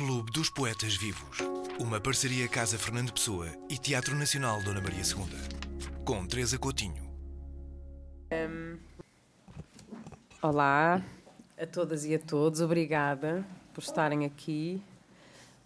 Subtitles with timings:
[0.00, 1.36] Clube dos Poetas Vivos.
[1.78, 5.28] Uma parceria Casa Fernando Pessoa e Teatro Nacional Dona Maria II.
[6.06, 7.06] Com Teresa Coutinho.
[10.40, 11.02] Olá
[11.60, 13.44] a todas e a todos, obrigada
[13.74, 14.82] por estarem aqui.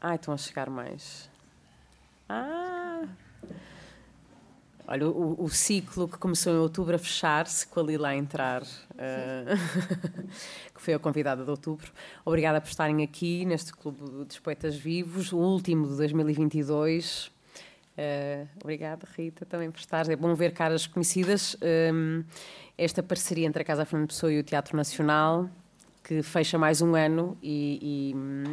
[0.00, 1.30] Ai, estão a chegar mais.
[2.28, 2.63] Ah!
[4.86, 8.62] Olha, o, o ciclo que começou em outubro a fechar-se, com a Lila a entrar,
[8.62, 8.66] uh,
[10.74, 11.90] que foi a convidada de outubro.
[12.22, 17.32] Obrigada por estarem aqui neste Clube dos Poetas Vivos, o último de 2022.
[17.96, 20.06] Uh, obrigada, Rita, também por estar.
[20.10, 21.56] É bom ver caras conhecidas.
[21.62, 22.22] Um,
[22.76, 25.48] esta parceria entre a Casa Fernando Pessoa e o Teatro Nacional,
[26.02, 28.12] que fecha mais um ano e,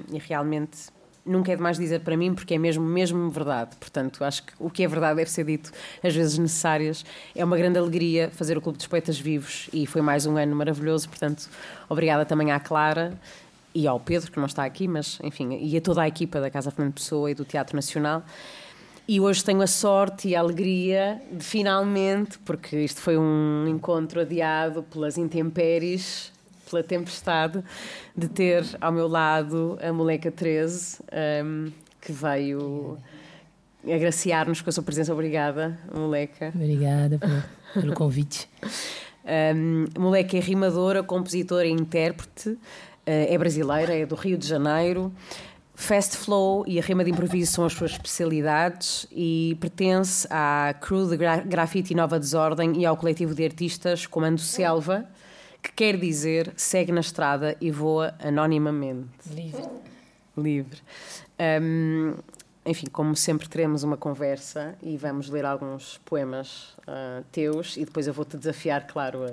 [0.10, 0.90] e, e realmente
[1.26, 3.76] nunca é demais dizer para mim, porque é mesmo, mesmo verdade.
[3.80, 5.72] Portanto, acho que o que é verdade deve ser dito
[6.04, 7.06] às vezes necessárias.
[7.36, 10.56] É uma grande alegria fazer o Clube dos Poetas Vivos e foi mais um ano
[10.56, 11.08] maravilhoso.
[11.10, 11.50] Portanto,
[11.90, 13.18] obrigada também à Clara
[13.74, 16.50] e ao Pedro, que não está aqui, mas enfim, e a toda a equipa da
[16.50, 18.24] Casa Fernando Pessoa e do Teatro Nacional.
[19.08, 24.22] E hoje tenho a sorte e a alegria de finalmente, porque isto foi um encontro
[24.22, 26.31] adiado pelas intempéries,
[26.72, 27.62] pela tempestade,
[28.16, 31.00] de ter ao meu lado a moleca 13,
[31.44, 32.98] um, que veio
[33.86, 35.14] agraciar-nos com a sua presença.
[35.14, 36.52] Obrigada, moleca.
[36.56, 37.20] Obrigada
[37.74, 38.50] pelo convite.
[39.56, 42.58] um, moleca é rimadora, compositora e intérprete, uh,
[43.06, 45.14] é brasileira, é do Rio de Janeiro.
[45.82, 51.10] Fast Flow e a rima de improviso são as suas especialidades e pertence à crew
[51.10, 55.10] de gra grafite Nova Desordem e ao coletivo de artistas Comando Selva,
[55.62, 59.10] que quer dizer segue na estrada e voa anonimamente.
[59.34, 59.70] Livre.
[60.38, 60.82] Livre.
[61.62, 62.16] Um,
[62.64, 68.06] enfim, como sempre, teremos uma conversa e vamos ler alguns poemas uh, teus e depois
[68.06, 69.26] eu vou-te desafiar, claro,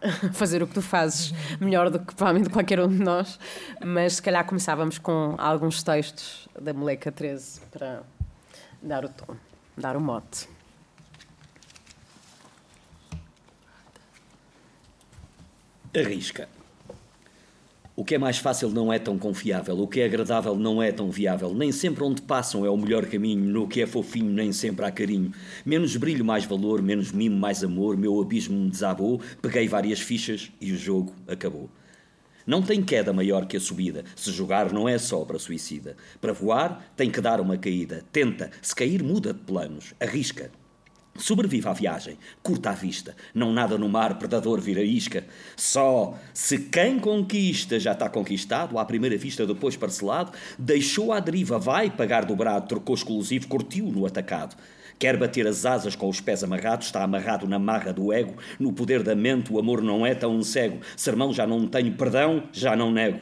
[0.00, 3.40] a fazer o que tu fazes melhor do que provavelmente qualquer um de nós.
[3.84, 8.02] Mas se calhar começávamos com alguns textos da Moleca 13 para
[8.80, 9.34] dar o tom,
[9.76, 10.55] dar o mote.
[15.96, 16.46] Arrisca.
[17.96, 20.92] O que é mais fácil não é tão confiável, o que é agradável não é
[20.92, 21.54] tão viável.
[21.54, 24.90] Nem sempre onde passam é o melhor caminho, no que é fofinho nem sempre há
[24.90, 25.32] carinho.
[25.64, 27.96] Menos brilho, mais valor, menos mimo, mais amor.
[27.96, 31.70] Meu abismo me desabou, peguei várias fichas e o jogo acabou.
[32.46, 34.04] Não tem queda maior que a subida.
[34.14, 35.96] Se jogar não é só para suicida.
[36.20, 38.04] Para voar tem que dar uma caída.
[38.12, 40.50] Tenta, se cair muda de planos, arrisca.
[41.18, 45.24] Sobrevive à viagem, curta a vista, não nada no mar, predador vira isca.
[45.56, 51.58] Só se quem conquista já está conquistado, à primeira vista depois parcelado, deixou à deriva,
[51.58, 54.56] vai pagar dobrado, trocou exclusivo, curtiu no atacado.
[54.98, 58.72] Quer bater as asas com os pés amarrados, está amarrado na marra do ego, no
[58.72, 60.80] poder da mente o amor não é tão cego.
[60.96, 63.20] Sermão já não tenho, perdão já não nego.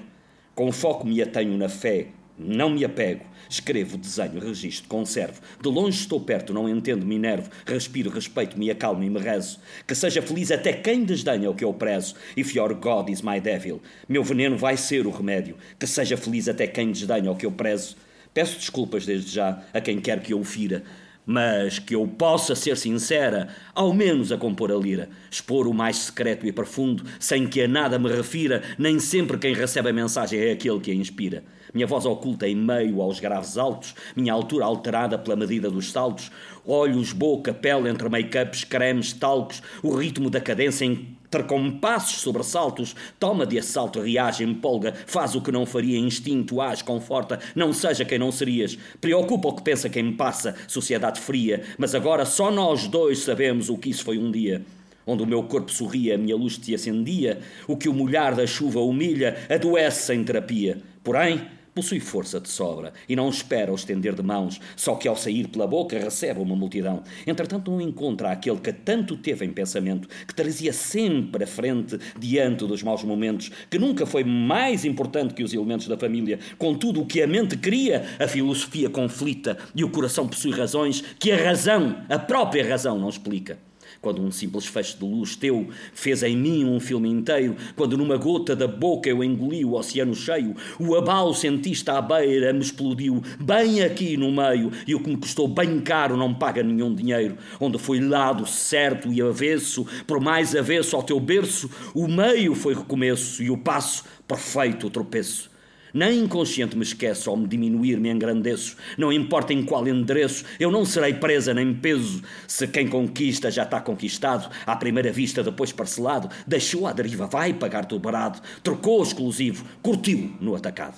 [0.55, 2.09] Com foco me atenho na fé,
[2.39, 3.25] não me apego.
[3.49, 5.41] Escrevo, desenho, registro, conservo.
[5.63, 7.51] De longe estou perto, não entendo, me enervo.
[7.67, 9.59] Respiro, respeito, me acalmo e me rezo.
[9.87, 12.15] Que seja feliz até quem desdenha o que eu prezo.
[12.37, 15.57] If your God is my devil, meu veneno vai ser o remédio.
[15.79, 17.97] Que seja feliz até quem desdenha o que eu prezo.
[18.33, 20.83] Peço desculpas desde já a quem quer que eu fira
[21.27, 25.97] mas que eu possa ser sincera, ao menos a compor a lira, expor o mais
[25.97, 30.39] secreto e profundo, sem que a nada me refira, nem sempre quem recebe a mensagem
[30.39, 31.43] é aquele que a inspira.
[31.73, 36.31] Minha voz oculta em meio aos graves altos, minha altura alterada pela medida dos saltos,
[36.65, 43.45] olhos, boca, pele entre make-ups, cremes, talcos, o ritmo da cadência em compassos, sobressaltos, toma
[43.45, 48.19] de assalto, reage, empolga, faz o que não faria, instinto, age, conforta, não seja quem
[48.19, 53.19] não serias, preocupa o que pensa quem passa, sociedade fria, mas agora só nós dois
[53.19, 54.63] sabemos o que isso foi um dia.
[55.07, 58.47] Onde o meu corpo sorria, a minha luz te acendia, o que o molhar da
[58.47, 60.79] chuva humilha, adoece sem terapia.
[61.03, 61.43] Porém,
[61.75, 65.49] possui força de sobra e não espera o estender de mãos, só que ao sair
[65.49, 67.03] pela boca recebe uma multidão.
[67.27, 72.67] Entretanto, não encontra aquele que tanto teve em pensamento, que trazia sempre à frente diante
[72.67, 76.39] dos maus momentos, que nunca foi mais importante que os elementos da família.
[76.59, 81.33] Contudo, o que a mente cria, a filosofia conflita e o coração possui razões que
[81.33, 83.59] a razão, a própria razão, não explica
[84.05, 88.19] quando um simples fecho de luz teu fez em mim um filme inteiro, quando numa
[88.19, 93.23] gota da boca eu engoli o oceano cheio, o abalo sentiste à beira me explodiu,
[93.41, 97.39] bem aqui no meio, e o que me custou bem caro não paga nenhum dinheiro,
[97.59, 102.75] onde foi lado certo e avesso, por mais avesso ao teu berço, o meio foi
[102.75, 105.54] recomeço e o passo perfeito o tropeço
[105.95, 110.73] nem inconsciente me esqueço ao me diminuir, me engrandeço, não importa em qual endereço, eu
[110.73, 115.71] não serei presa nem peso, se quem conquista já está conquistado, à primeira vista depois
[115.71, 120.97] parcelado, deixou à deriva, vai pagar do barado, trocou exclusivo, curtiu no atacado.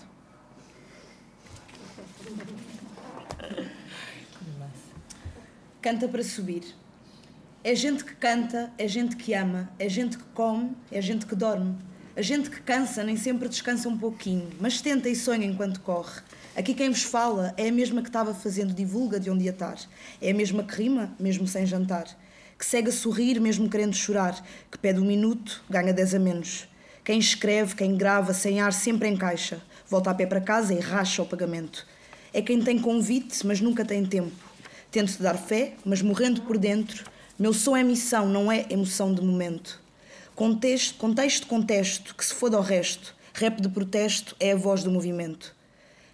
[5.82, 6.62] Canta para subir.
[7.62, 11.34] É gente que canta, é gente que ama, é gente que come, é gente que
[11.34, 11.76] dorme
[12.16, 16.22] a gente que cansa nem sempre descansa um pouquinho, mas tenta e sonha enquanto corre.
[16.56, 19.76] Aqui quem vos fala é a mesma que estava fazendo divulga de onde ia estar.
[20.18, 22.06] É a mesma que rima, mesmo sem jantar.
[22.58, 24.42] Que segue a sorrir, mesmo querendo chorar.
[24.70, 26.66] Que pede um minuto, ganha dez a menos.
[27.04, 29.60] Quem escreve, quem grava, sem ar, sempre encaixa.
[29.86, 31.86] Volta a pé para casa e racha o pagamento.
[32.32, 34.32] É quem tem convite, mas nunca tem tempo.
[34.90, 37.04] Tento-te dar fé, mas morrendo por dentro
[37.38, 39.78] meu som é missão, não é emoção de momento.
[40.36, 43.16] Contexto, contexto, contexto, que se foda ao resto.
[43.32, 45.56] Rap de protesto é a voz do movimento.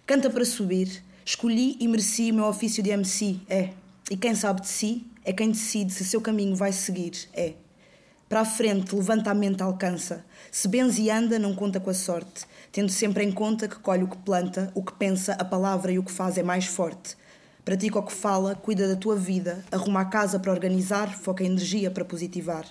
[0.05, 1.03] Canta para subir.
[1.25, 3.71] Escolhi e mereci o meu ofício de MC, é.
[4.09, 7.55] E quem sabe de si é quem decide se seu caminho vai seguir, é.
[8.29, 10.25] Para a frente, levanta a mente, alcança.
[10.49, 14.05] Se benze e anda, não conta com a sorte, tendo sempre em conta que colhe
[14.05, 17.17] o que planta, o que pensa, a palavra e o que faz é mais forte.
[17.65, 21.47] Pratica o que fala, cuida da tua vida, arruma a casa para organizar, foca a
[21.47, 22.65] energia para positivar.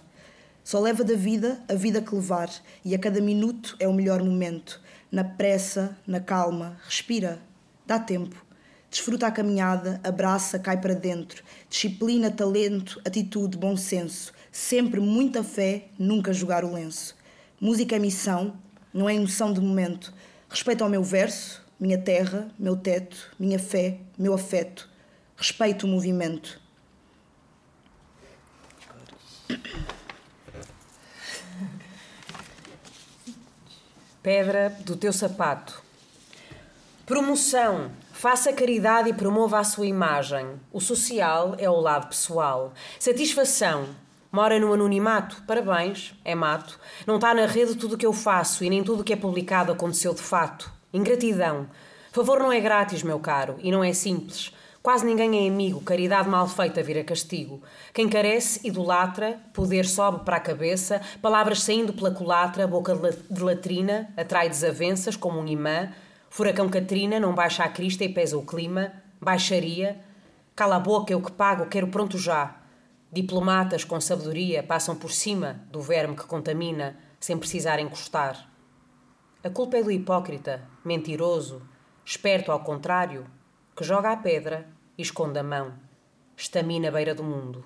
[0.65, 2.49] Só leva da vida a vida que levar,
[2.85, 4.81] e a cada minuto é o melhor momento.
[5.11, 7.41] Na pressa, na calma, respira,
[7.87, 8.45] dá tempo.
[8.89, 11.43] Desfruta a caminhada, abraça, cai para dentro.
[11.69, 14.33] Disciplina, talento, atitude, bom senso.
[14.53, 17.17] Sempre muita fé, nunca jogar o lenço.
[17.61, 18.57] Música é missão,
[18.93, 20.13] não é emoção de momento.
[20.49, 24.89] Respeita ao meu verso, minha terra, meu teto, minha fé, meu afeto.
[25.37, 26.61] Respeito o movimento.
[34.23, 35.83] Pedra do teu sapato.
[37.05, 37.91] Promoção.
[38.13, 40.47] Faça caridade e promova a sua imagem.
[40.73, 42.73] O social é o lado pessoal.
[43.01, 43.89] Satisfação.
[44.31, 45.43] Mora no anonimato?
[45.45, 46.79] Parabéns, é mato.
[47.05, 49.17] Não está na rede tudo o que eu faço e nem tudo o que é
[49.17, 50.73] publicado aconteceu de fato.
[50.95, 51.69] Ingratidão.
[52.13, 54.53] Favor não é grátis, meu caro, e não é simples.
[54.83, 57.63] Quase ninguém é amigo, caridade mal feita vira castigo.
[57.95, 62.99] Quem carece, idolatra, poder sobe para a cabeça, palavras saindo pela culatra, boca
[63.31, 65.93] de latrina, atrai desavenças como um imã,
[66.29, 70.01] furacão Catrina não baixa a crista e pesa o clima, baixaria,
[70.57, 72.57] cala a boca, eu que pago, quero pronto já.
[73.13, 78.51] Diplomatas com sabedoria passam por cima do verme que contamina, sem precisar encostar.
[79.45, 81.63] A culpa é do hipócrita, mentiroso,
[82.05, 83.25] esperto ao contrário,
[83.75, 84.67] que joga a pedra
[84.99, 85.73] e esconde a mão.
[86.37, 87.65] Estamina à beira do mundo.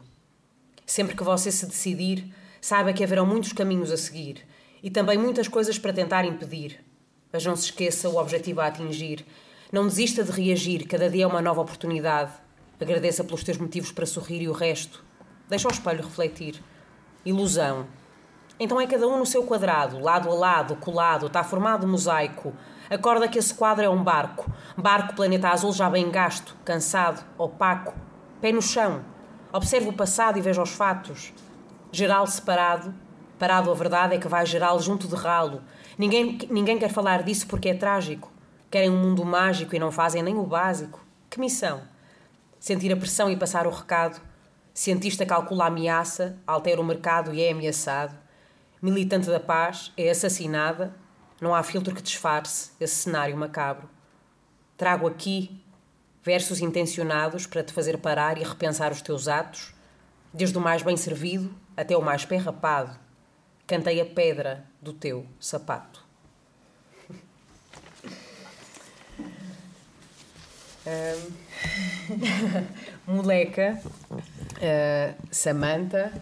[0.84, 4.46] Sempre que você se decidir, saiba que haverão muitos caminhos a seguir
[4.82, 6.84] e também muitas coisas para tentar impedir.
[7.32, 9.26] Mas não se esqueça o objetivo a atingir.
[9.72, 12.32] Não desista de reagir, cada dia é uma nova oportunidade.
[12.80, 15.04] Agradeça pelos teus motivos para sorrir e o resto.
[15.48, 16.62] Deixa o espelho refletir.
[17.24, 17.86] Ilusão.
[18.60, 22.54] Então é cada um no seu quadrado, lado a lado, colado, está formado mosaico.
[22.88, 24.50] Acorda que esse quadro é um barco.
[24.76, 27.94] Barco planeta azul já bem gasto, cansado, opaco.
[28.40, 29.04] Pé no chão.
[29.52, 31.32] Observe o passado e veja os fatos.
[31.90, 32.94] Geral separado.
[33.38, 35.62] Parado a verdade é que vai geral junto de ralo.
[35.98, 38.32] Ninguém, ninguém quer falar disso porque é trágico.
[38.70, 41.04] Querem um mundo mágico e não fazem nem o básico.
[41.28, 41.82] Que missão?
[42.58, 44.20] Sentir a pressão e passar o recado.
[44.72, 48.26] Cientista calcula a ameaça, altera o mercado e é ameaçado
[48.82, 50.94] militante da paz, é assassinada,
[51.40, 53.88] não há filtro que disfarce esse cenário macabro.
[54.76, 55.62] Trago aqui
[56.22, 59.74] versos intencionados para te fazer parar e repensar os teus atos,
[60.32, 62.98] desde o mais bem servido até o mais perrapado.
[63.66, 66.04] Cantei a pedra do teu sapato.
[70.86, 71.46] Um...
[73.06, 76.12] Moleca, uh, Samantha,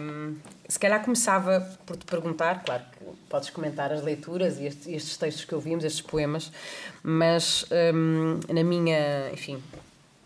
[0.00, 0.36] um,
[0.68, 2.97] se calhar começava por te perguntar, claro que
[3.28, 6.52] podes comentar as leituras e estes, estes textos que ouvimos, estes poemas,
[7.02, 9.62] mas um, na minha, enfim,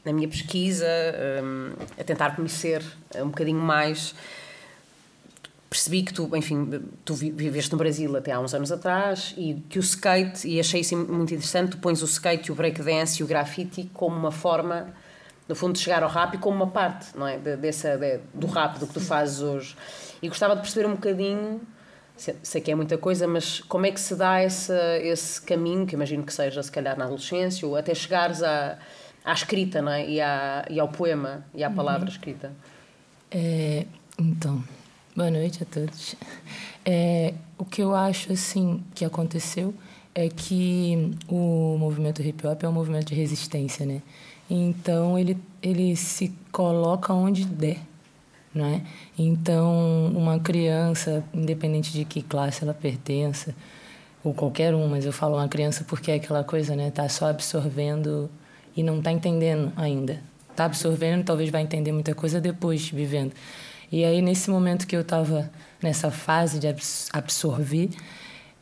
[0.05, 0.87] na minha pesquisa,
[1.43, 2.83] um, a tentar conhecer
[3.17, 4.15] um bocadinho mais,
[5.71, 9.79] percebi que tu, enfim, tu viveste no Brasil até há uns anos atrás e que
[9.79, 13.27] o skate, e achei isso muito interessante, tu pões o skate, o breakdance e o
[13.27, 14.93] grafite como uma forma
[15.49, 17.37] no fundo, de chegar ao rap como uma parte, não é?
[17.37, 19.77] De, dessa, de, do rap, do que tu fazes hoje.
[20.23, 21.61] E gostava de perceber um bocadinho,
[22.17, 25.95] sei que é muita coisa, mas como é que se dá esse, esse caminho, que
[25.95, 28.79] imagino que seja se calhar na adolescência, ou até chegares à,
[29.25, 30.09] à escrita, não é?
[30.09, 32.13] E, à, e ao poema, e à palavra uhum.
[32.13, 32.53] escrita.
[33.31, 33.87] É,
[34.19, 34.63] então,
[35.17, 36.15] boa noite a todos.
[36.85, 39.75] É, o que eu acho, assim, que aconteceu
[40.15, 44.03] é que o movimento hip hop é um movimento de resistência, né?
[44.51, 47.79] Então ele, ele se coloca onde der,
[48.57, 48.83] é?
[49.19, 53.55] Então uma criança, independente de que classe ela pertença,
[54.25, 56.91] ou qualquer um, mas eu falo uma criança porque é aquela coisa, né?
[56.91, 58.31] Tá só absorvendo
[58.77, 60.21] e não tá entendendo ainda.
[60.55, 63.33] Tá absorvendo, talvez vai entender muita coisa depois, vivendo.
[63.91, 65.51] E aí, nesse momento que eu estava
[65.83, 66.67] nessa fase de
[67.13, 67.91] absorver,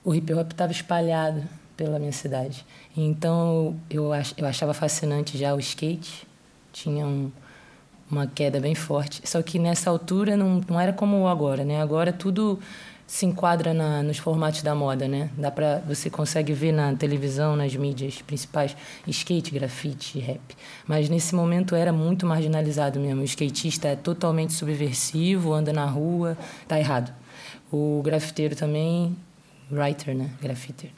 [0.04, 1.42] o hip hop estava espalhado
[1.76, 2.64] pela minha cidade.
[2.96, 6.26] Então, eu, eu achava fascinante já o skate,
[6.72, 7.30] tinha um,
[8.10, 9.20] uma queda bem forte.
[9.24, 11.80] Só que nessa altura não, não era como agora, né?
[11.80, 12.58] Agora tudo
[13.06, 15.30] se enquadra na, nos formatos da moda, né?
[15.36, 18.76] Dá para você consegue ver na televisão, nas mídias principais,
[19.06, 20.40] skate, grafite, rap.
[20.86, 23.22] Mas nesse momento era muito marginalizado mesmo.
[23.22, 26.38] O skatista é totalmente subversivo, anda na rua,
[26.68, 27.12] tá errado.
[27.72, 29.16] O grafiteiro também,
[29.72, 30.30] writer, né?
[30.40, 30.90] Grafiter.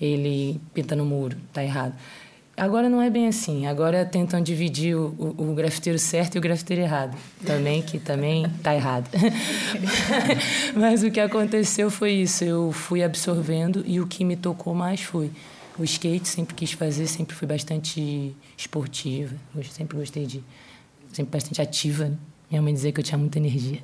[0.00, 1.94] Ele pinta no muro, tá errado.
[2.58, 3.66] Agora não é bem assim.
[3.66, 7.16] Agora tentam dividir o, o, o grafiteiro certo e o grafiteiro errado.
[7.46, 9.08] Também, que também está errado.
[10.74, 12.42] Mas o que aconteceu foi isso.
[12.42, 15.30] Eu fui absorvendo e o que me tocou mais foi
[15.78, 16.28] o skate.
[16.28, 19.36] Sempre quis fazer, sempre fui bastante esportiva.
[19.70, 20.42] Sempre gostei de...
[21.12, 22.06] Sempre bastante ativa.
[22.06, 22.16] Né?
[22.50, 23.80] Minha mãe dizia que eu tinha muita energia.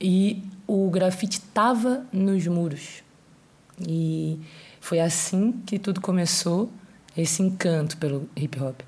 [0.00, 3.04] E o grafite estava nos muros.
[3.86, 4.38] E
[4.80, 6.70] foi assim que tudo começou
[7.20, 8.80] esse encanto pelo hip hop.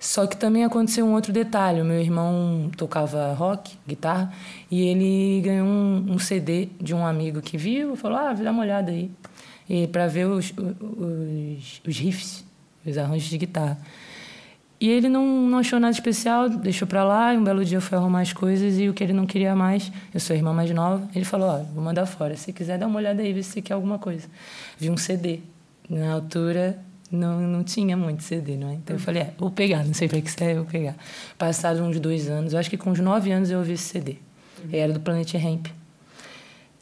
[0.00, 1.82] Só que também aconteceu um outro detalhe.
[1.82, 4.32] O meu irmão tocava rock, guitarra,
[4.70, 8.50] e ele ganhou um, um CD de um amigo que viu e falou: Ah, dá
[8.50, 9.10] uma olhada aí.
[9.68, 12.44] E para ver os, os, os riffs,
[12.84, 13.78] os arranjos de guitarra.
[14.80, 17.34] E ele não, não achou nada especial, deixou para lá.
[17.34, 19.92] E um belo dia foi arrumar as coisas e o que ele não queria mais,
[20.14, 22.34] eu sou a irmã mais nova, ele falou: Ó, vou mandar fora.
[22.36, 24.26] Se quiser, dá uma olhada aí, ver se você quer alguma coisa.
[24.78, 25.40] Vi um CD.
[25.90, 26.78] Na altura,
[27.10, 28.74] não, não tinha muito CD, não é?
[28.74, 30.94] Então eu falei, é, vou pegar, não sei para que serve, vou pegar.
[31.36, 34.16] Passados uns dois anos, eu acho que com uns nove anos eu ouvi esse CD.
[34.62, 34.70] Uhum.
[34.72, 35.66] Era do Planet Ramp,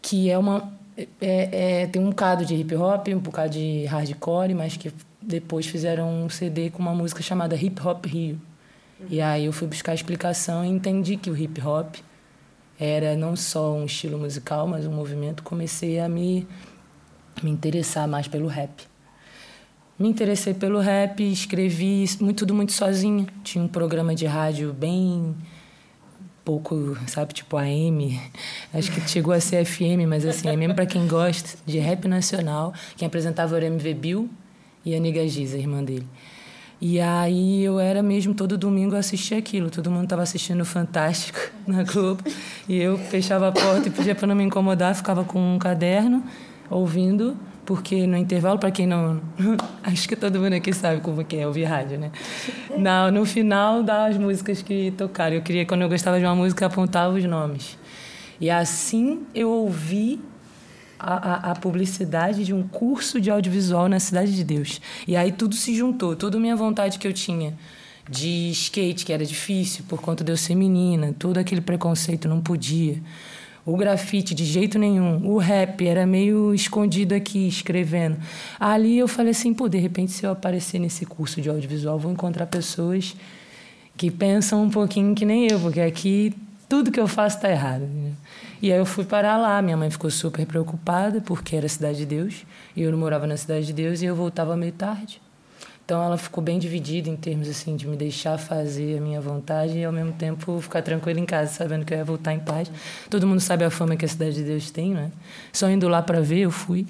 [0.02, 0.72] que é uma
[1.20, 4.92] é, é, tem um bocado de hip hop, um bocado de hardcore, mas que
[5.22, 8.40] depois fizeram um CD com uma música chamada Hip Hop Rio.
[9.00, 9.06] Uhum.
[9.08, 11.96] E aí eu fui buscar explicação e entendi que o hip hop
[12.78, 15.42] era não só um estilo musical, mas um movimento.
[15.42, 16.46] Comecei a me,
[17.42, 18.86] me interessar mais pelo rap
[19.98, 23.26] me interessei pelo rap, escrevi muito, tudo muito sozinha.
[23.42, 25.34] Tinha um programa de rádio bem
[26.44, 28.20] pouco, sabe, tipo AM.
[28.72, 32.06] Acho que chegou a ser FM, mas assim, é mesmo para quem gosta de rap
[32.06, 32.72] nacional.
[32.96, 34.30] Quem apresentava era MV Bill
[34.84, 36.06] e a Niga Giz, a irmã dele.
[36.80, 39.68] E aí eu era mesmo todo domingo assistir aquilo.
[39.68, 42.22] Todo mundo estava assistindo Fantástico na Globo.
[42.68, 46.22] E eu fechava a porta e pedia para não me incomodar, ficava com um caderno
[46.70, 47.36] ouvindo
[47.68, 49.20] porque no intervalo, para quem não.
[49.84, 52.10] Acho que todo mundo aqui sabe como que é ouvir rádio, né?
[52.78, 55.36] No, no final das músicas que tocaram.
[55.36, 57.76] Eu queria, quando eu gostava de uma música, apontava os nomes.
[58.40, 60.18] E assim eu ouvi
[60.98, 64.80] a, a, a, publicidade de um curso de audiovisual na Cidade de Deus.
[65.06, 67.52] E aí tudo se juntou, toda a minha vontade que eu tinha
[68.08, 72.40] de skate, que era difícil por conta de eu ser menina, todo aquele preconceito, não
[72.40, 72.98] podia
[73.68, 78.16] o grafite de jeito nenhum, o rap era meio escondido aqui, escrevendo.
[78.58, 82.10] Ali eu falei assim, pô, de repente se eu aparecer nesse curso de audiovisual, vou
[82.10, 83.14] encontrar pessoas
[83.94, 86.34] que pensam um pouquinho que nem eu, porque aqui
[86.66, 87.82] tudo que eu faço está errado.
[87.82, 88.12] Né?
[88.62, 92.06] E aí eu fui parar lá, minha mãe ficou super preocupada, porque era Cidade de
[92.06, 95.20] Deus, e eu não morava na Cidade de Deus, e eu voltava meio tarde.
[95.88, 99.78] Então ela ficou bem dividida em termos assim de me deixar fazer a minha vontade
[99.78, 102.70] e ao mesmo tempo ficar tranquila em casa, sabendo que eu ia voltar em paz.
[103.08, 105.10] Todo mundo sabe a fama que a cidade de Deus tem, né?
[105.50, 106.86] Só indo lá para ver, eu fui.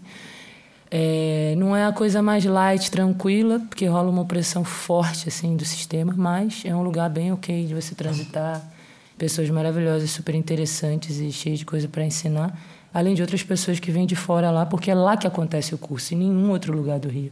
[0.90, 5.64] É, não é a coisa mais light, tranquila, porque rola uma opressão forte assim do
[5.64, 8.69] sistema, mas é um lugar bem ok de você transitar.
[9.17, 12.61] Pessoas maravilhosas, super interessantes e cheias de coisa para ensinar,
[12.93, 15.78] além de outras pessoas que vêm de fora lá, porque é lá que acontece o
[15.78, 17.31] curso, em nenhum outro lugar do Rio.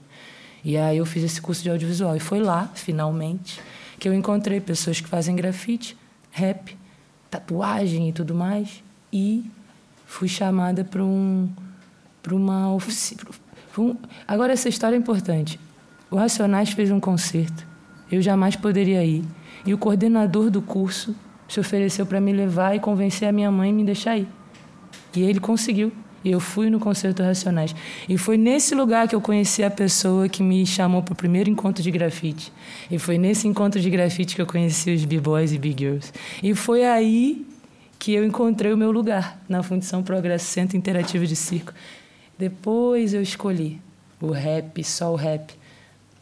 [0.66, 2.16] E aí eu fiz esse curso de audiovisual.
[2.16, 3.60] E foi lá, finalmente,
[4.00, 5.96] que eu encontrei pessoas que fazem grafite,
[6.32, 6.76] rap,
[7.30, 8.82] tatuagem e tudo mais.
[9.12, 9.48] E
[10.06, 11.48] fui chamada para um,
[12.28, 13.22] uma oficina.
[13.78, 13.94] Um...
[14.26, 15.60] Agora, essa história é importante.
[16.10, 17.64] O Racionais fez um concerto.
[18.10, 19.24] Eu jamais poderia ir.
[19.64, 21.14] E o coordenador do curso
[21.48, 24.26] se ofereceu para me levar e convencer a minha mãe a me deixar ir.
[25.14, 25.92] E ele conseguiu.
[26.26, 27.72] E eu fui no Concerto Racionais.
[28.08, 31.48] E foi nesse lugar que eu conheci a pessoa que me chamou para o primeiro
[31.48, 32.52] encontro de grafite.
[32.90, 36.12] E foi nesse encontro de grafite que eu conheci os B-Boys e B-Girls.
[36.42, 37.46] E foi aí
[37.96, 41.72] que eu encontrei o meu lugar na Fundição Progresso Centro Interativo de Circo.
[42.36, 43.80] Depois eu escolhi
[44.20, 45.54] o rap, só o rap,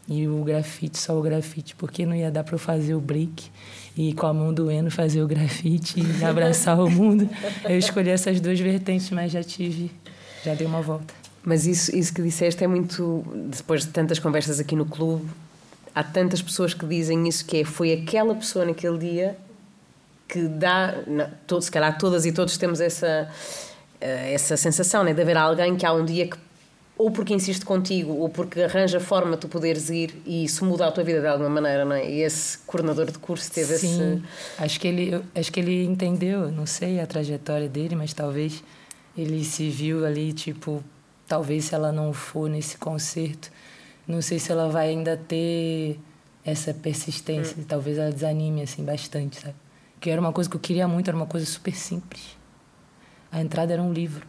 [0.07, 3.49] e o grafite, só o grafite, porque não ia dar para eu fazer o break
[3.97, 7.29] e com a mão doendo fazer o grafite e abraçar o mundo.
[7.63, 9.91] Eu escolhi essas duas vertentes, mas já tive,
[10.43, 11.13] já dei uma volta.
[11.43, 13.23] Mas isso, isso que disseste é muito.
[13.49, 15.27] Depois de tantas conversas aqui no clube,
[15.93, 19.37] há tantas pessoas que dizem isso, que é, foi aquela pessoa naquele dia
[20.27, 23.29] que dá, não, todo, se calhar todas e todos temos essa,
[24.01, 26.37] eh, essa sensação, né, de haver alguém que há um dia que
[26.97, 30.87] ou porque insiste contigo, ou porque arranja forma de tu poderes ir e isso muda
[30.87, 32.09] a tua vida de alguma maneira, não é?
[32.09, 34.23] E esse coordenador de curso teve Sim, esse.
[34.57, 38.63] Acho que ele, acho que ele entendeu, não sei a trajetória dele, mas talvez
[39.17, 40.81] ele se viu ali, tipo,
[41.27, 43.51] talvez se ela não for nesse concerto,
[44.07, 45.99] não sei se ela vai ainda ter
[46.45, 47.65] essa persistência, hum.
[47.67, 49.55] talvez ela desanime assim bastante, sabe?
[49.99, 52.37] Que era uma coisa que eu queria muito, era uma coisa super simples.
[53.31, 54.25] A entrada era um livro.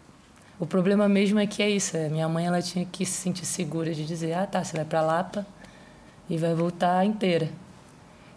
[0.58, 1.96] O problema mesmo é que é isso.
[1.96, 4.86] É, minha mãe ela tinha que se sentir segura de dizer: ah, tá, você vai
[4.86, 5.46] para Lapa
[6.28, 7.48] e vai voltar inteira.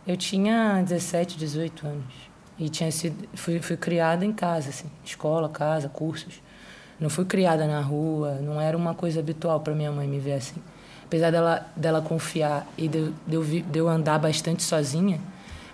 [0.05, 5.47] Eu tinha 17, 18 anos e tinha sido fui, fui criada em casa, assim, escola,
[5.47, 6.41] casa, cursos.
[6.99, 10.33] Não fui criada na rua, não era uma coisa habitual para minha mãe me ver
[10.33, 10.61] assim.
[11.05, 15.19] Apesar dela, dela confiar e de, de, eu, de eu andar bastante sozinha,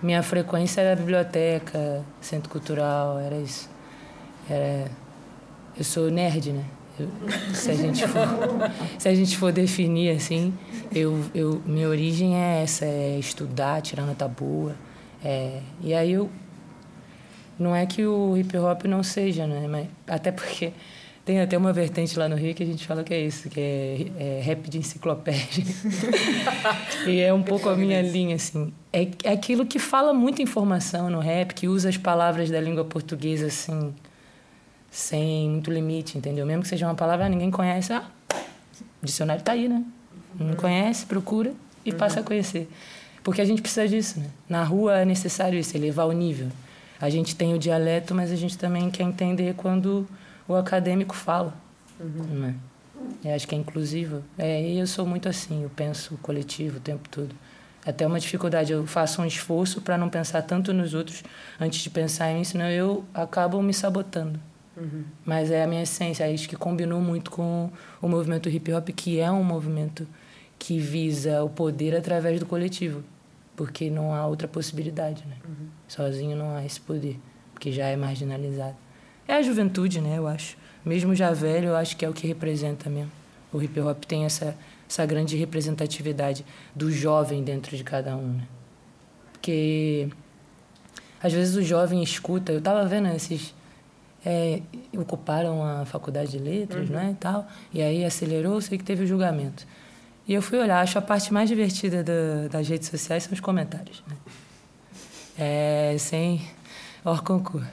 [0.03, 3.67] minha frequência era biblioteca, centro cultural, era isso.
[4.47, 4.91] Era
[5.77, 6.65] eu sou nerd, né?
[7.00, 7.10] Eu,
[7.53, 8.27] se, a gente for,
[8.98, 10.53] se a gente for definir assim,
[10.94, 14.75] eu, eu, minha origem é essa, é estudar, tirar nota boa.
[15.24, 16.29] É, e aí eu.
[17.58, 19.65] Não é que o hip hop não seja, né?
[19.67, 20.74] Mas, até porque
[21.25, 23.60] tem até uma vertente lá no Rio que a gente fala que é isso, que
[23.60, 25.63] é, é rap de enciclopédia.
[27.08, 28.72] e é um pouco a minha linha, assim.
[28.94, 32.86] É, é aquilo que fala muita informação no rap, que usa as palavras da língua
[32.86, 33.91] portuguesa, assim,
[34.95, 36.45] sem muito limite, entendeu?
[36.45, 38.05] Mesmo que seja uma palavra ninguém conhece, ah,
[39.03, 39.83] o dicionário está aí, né?
[40.39, 40.55] Não uhum.
[40.55, 41.97] conhece, procura e uhum.
[41.97, 42.69] passa a conhecer.
[43.21, 44.27] Porque a gente precisa disso, né?
[44.47, 46.47] Na rua é necessário isso, elevar o nível.
[46.99, 50.07] A gente tem o dialeto, mas a gente também quer entender quando
[50.47, 51.53] o acadêmico fala.
[51.99, 52.39] Uhum.
[52.39, 52.55] Né?
[53.23, 54.23] Eu acho que é inclusivo.
[54.37, 57.35] É, e eu sou muito assim, eu penso coletivo o tempo todo.
[57.85, 61.22] Até uma dificuldade, eu faço um esforço para não pensar tanto nos outros
[61.59, 64.39] antes de pensar em mim, senão eu acabo me sabotando.
[64.77, 65.03] Uhum.
[65.25, 67.70] Mas é a minha essência, acho que combinou muito com
[68.01, 70.07] o movimento hip hop, que é um movimento
[70.59, 73.03] que visa o poder através do coletivo,
[73.55, 75.35] porque não há outra possibilidade, né?
[75.46, 75.68] Uhum.
[75.88, 77.20] Sozinho não há esse poder,
[77.53, 78.75] porque já é marginalizado.
[79.27, 80.57] É a juventude, né, eu acho.
[80.85, 83.11] Mesmo já velho, eu acho que é o que representa mesmo.
[83.51, 84.55] O hip hop tem essa
[84.88, 88.48] essa grande representatividade do jovem dentro de cada um, né?
[89.33, 90.09] Porque
[91.22, 93.53] às vezes o jovem escuta, eu tava vendo esses
[94.25, 94.61] é,
[94.98, 96.96] ocuparam a faculdade de letras, uhum.
[96.96, 97.48] né, e tal.
[97.72, 99.66] E aí acelerou, sei que teve o julgamento.
[100.27, 103.40] E eu fui olhar, acho a parte mais divertida da, das redes sociais são os
[103.40, 104.16] comentários, né?
[105.38, 106.42] É, sem
[107.03, 107.68] hors concours.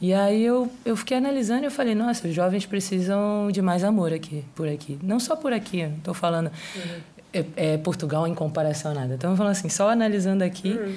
[0.00, 3.82] E aí eu, eu fiquei analisando e eu falei, nossa, os jovens precisam de mais
[3.82, 4.96] amor aqui, por aqui.
[5.02, 7.00] Não só por aqui, não estou falando uhum.
[7.32, 9.14] é, é, Portugal em comparação a nada.
[9.14, 10.94] Estamos falando assim, só analisando aqui, uhum.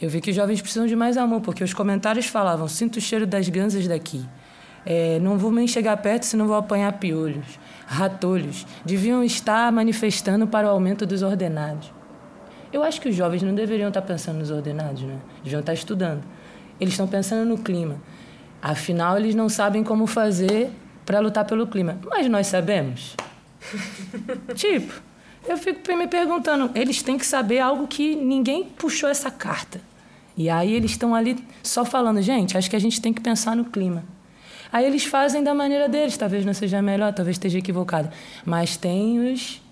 [0.00, 3.00] eu vi que os jovens precisam de mais amor, porque os comentários falavam, sinto o
[3.00, 4.24] cheiro das ganzas daqui.
[4.86, 7.58] É, não vou nem chegar perto, senão vou apanhar piolhos.
[7.86, 11.92] Ratolhos deviam estar manifestando para o aumento dos ordenados.
[12.72, 15.18] Eu acho que os jovens não deveriam estar pensando nos ordenados, né?
[15.42, 16.22] Deviam estar estudando.
[16.80, 18.00] Eles estão pensando no clima.
[18.60, 20.70] Afinal, eles não sabem como fazer
[21.06, 21.98] para lutar pelo clima.
[22.10, 23.14] Mas nós sabemos.
[24.54, 24.92] tipo,
[25.46, 29.80] eu fico me perguntando, eles têm que saber algo que ninguém puxou essa carta.
[30.36, 33.54] E aí eles estão ali só falando, gente, acho que a gente tem que pensar
[33.54, 34.04] no clima.
[34.74, 38.10] Aí eles fazem da maneira deles, talvez não seja melhor, talvez esteja equivocado.
[38.44, 39.62] Mas tem os.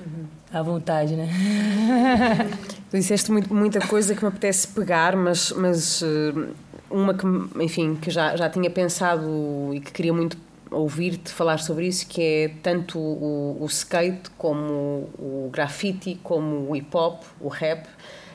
[0.00, 0.24] Uhum.
[0.50, 1.28] À vontade, né?
[2.90, 6.54] tu disseste muito, muita coisa que me apetece pegar, mas, mas uh,
[6.90, 7.26] uma que,
[7.62, 10.38] enfim, que já, já tinha pensado e que queria muito
[10.70, 16.70] ouvir-te falar sobre isso, que é tanto o, o skate como o, o grafite, como
[16.70, 17.86] o hip hop, o rap,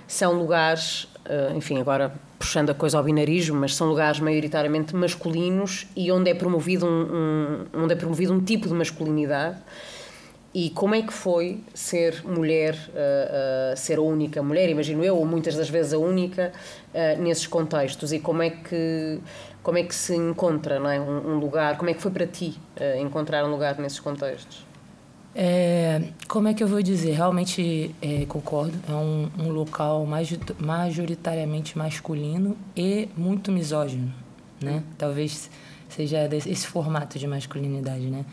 [0.08, 5.88] são lugares, uh, enfim, agora puxando a coisa ao binarismo, mas são lugares maioritariamente masculinos
[5.96, 9.58] e onde é promovido um, um, onde é promovido um tipo de masculinidade.
[10.54, 15.18] E como é que foi ser mulher, uh, uh, ser a única mulher, imagino eu,
[15.18, 16.54] ou muitas das vezes a única,
[16.94, 18.14] uh, nesses contextos?
[18.14, 19.20] E como é que,
[19.62, 20.98] como é que se encontra não é?
[20.98, 21.78] um, um lugar?
[21.78, 22.58] Como é que foi para ti
[23.02, 24.66] encontrar um lugar nesses contextos?
[25.38, 27.12] É, como é que eu vou dizer?
[27.12, 28.80] Realmente é, concordo.
[28.88, 30.08] É um, um, local
[30.58, 34.14] majoritariamente masculino e muito misógino,
[34.62, 34.82] né?
[34.98, 35.50] Talvez
[35.90, 38.24] seja desse, esse formato de masculinidade, né?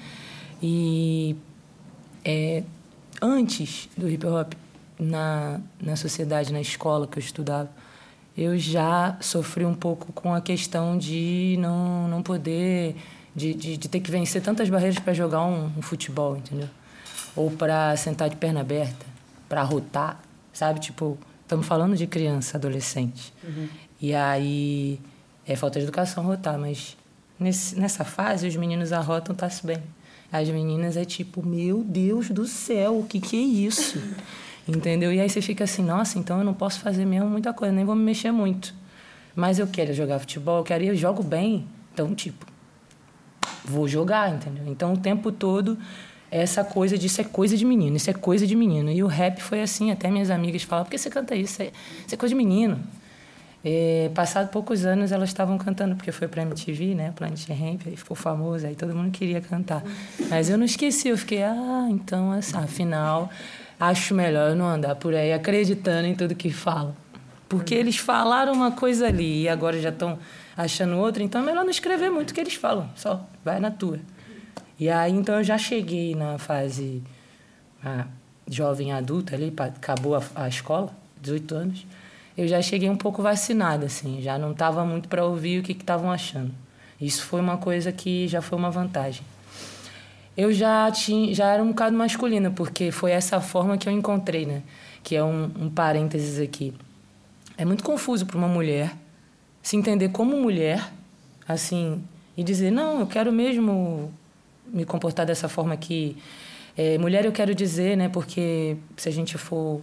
[0.63, 1.35] E
[2.25, 2.63] é,
[3.21, 4.53] antes do hip hop,
[4.97, 7.69] na, na sociedade, na escola que eu estudava,
[8.39, 12.95] eu já sofri um pouco com a questão de não, não poder,
[13.35, 16.69] de, de, de ter que vencer tantas barreiras para jogar um, um futebol, entendeu?
[17.35, 19.07] Ou para sentar de perna aberta,
[19.49, 20.21] para rotar,
[20.53, 20.81] sabe?
[20.81, 23.33] Tipo, estamos falando de criança, adolescente.
[23.43, 23.69] Uhum.
[24.01, 25.01] E aí
[25.47, 26.97] é falta de educação rotar, mas
[27.39, 29.83] nesse, nessa fase os meninos arrotam, tá-se bem.
[30.31, 34.03] As meninas é tipo, meu Deus do céu, o que que é isso?
[34.67, 35.13] Entendeu?
[35.13, 37.85] E aí você fica assim, nossa, então eu não posso fazer mesmo muita coisa, nem
[37.85, 38.75] vou me mexer muito.
[39.35, 41.67] Mas eu quero jogar futebol, eu quero, eu jogo bem.
[41.93, 42.47] Então, tipo,
[43.65, 44.65] vou jogar, entendeu?
[44.67, 45.77] Então, o tempo todo,
[46.33, 48.91] essa coisa de isso é coisa de menino, isso é coisa de menino.
[48.91, 51.61] E o rap foi assim, até minhas amigas falavam, por que você canta isso?
[51.61, 51.67] É,
[52.07, 52.81] isso é coisa de menino.
[53.63, 57.97] É, passado poucos anos elas estavam cantando porque foi para MTV, né, Planet Ramp, aí
[57.97, 59.85] ficou famoso, aí todo mundo queria cantar.
[60.31, 63.31] Mas eu não esqueci, eu fiquei, ah, então assim, afinal
[63.79, 66.97] acho melhor eu não andar por aí acreditando em tudo que falam.
[67.47, 70.19] Porque eles falaram uma coisa ali e agora já estão
[70.57, 73.71] achando outra, então é melhor não escrever muito o que eles falam, só vai na
[73.71, 74.01] tua.
[74.79, 77.03] E aí então eu já cheguei na fase
[78.49, 81.87] jovem adulta ali, acabou a, a escola, 18 anos
[82.37, 85.73] eu já cheguei um pouco vacinada, assim, já não estava muito para ouvir o que
[85.73, 86.53] estavam achando.
[87.01, 89.23] Isso foi uma coisa que já foi uma vantagem.
[90.37, 94.47] Eu já tinha, já era um bocado masculina, porque foi essa forma que eu encontrei,
[94.47, 94.63] né?
[95.03, 96.73] Que é um, um parênteses aqui.
[97.59, 98.95] É muito confuso para uma mulher
[99.63, 100.91] se entender como mulher,
[101.47, 102.03] assim,
[102.37, 104.13] e dizer não, eu quero mesmo
[104.67, 106.17] me comportar dessa forma aqui.
[106.77, 108.09] É, mulher eu quero dizer, né?
[108.09, 109.81] Porque se a gente for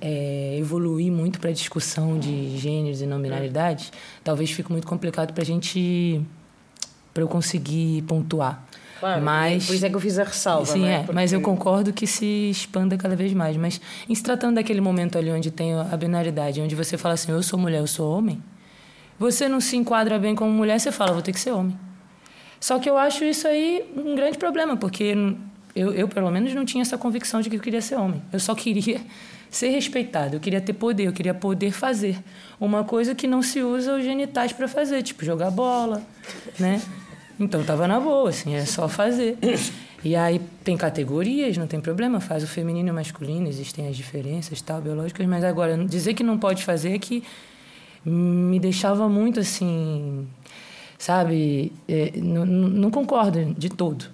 [0.00, 3.92] é, evoluir muito para a discussão de gêneros e não binaridades,
[4.24, 6.20] talvez fique muito complicado para a gente,
[7.12, 8.64] para eu conseguir pontuar.
[8.98, 10.66] Claro, mas, por isso é que eu fiz a ressalva.
[10.66, 10.92] Sim, é?
[10.92, 11.12] é, Porque...
[11.12, 13.56] mas eu concordo que se expanda cada vez mais.
[13.56, 17.32] Mas em se tratando daquele momento ali onde tem a binaridade, onde você fala assim,
[17.32, 18.42] eu sou mulher, eu sou homem,
[19.18, 21.78] você não se enquadra bem como mulher, você fala, vou ter que ser homem.
[22.60, 25.16] Só que eu acho isso aí um grande problema, porque
[25.74, 28.22] eu, eu pelo menos, não tinha essa convicção de que eu queria ser homem.
[28.32, 29.00] Eu só queria
[29.50, 32.18] ser respeitado, eu queria ter poder, eu queria poder fazer
[32.60, 36.02] uma coisa que não se usa os genitais para fazer, tipo jogar bola,
[36.58, 36.80] né?
[37.38, 39.38] Então tava na boa, assim, é só fazer.
[40.04, 43.96] E aí tem categorias, não tem problema, faz o feminino e o masculino, existem as
[43.96, 47.22] diferenças, tal, biológicas, mas agora dizer que não pode fazer é que
[48.04, 50.26] me deixava muito assim,
[51.00, 51.72] sabe?
[51.88, 54.04] É, não, concordo de todo.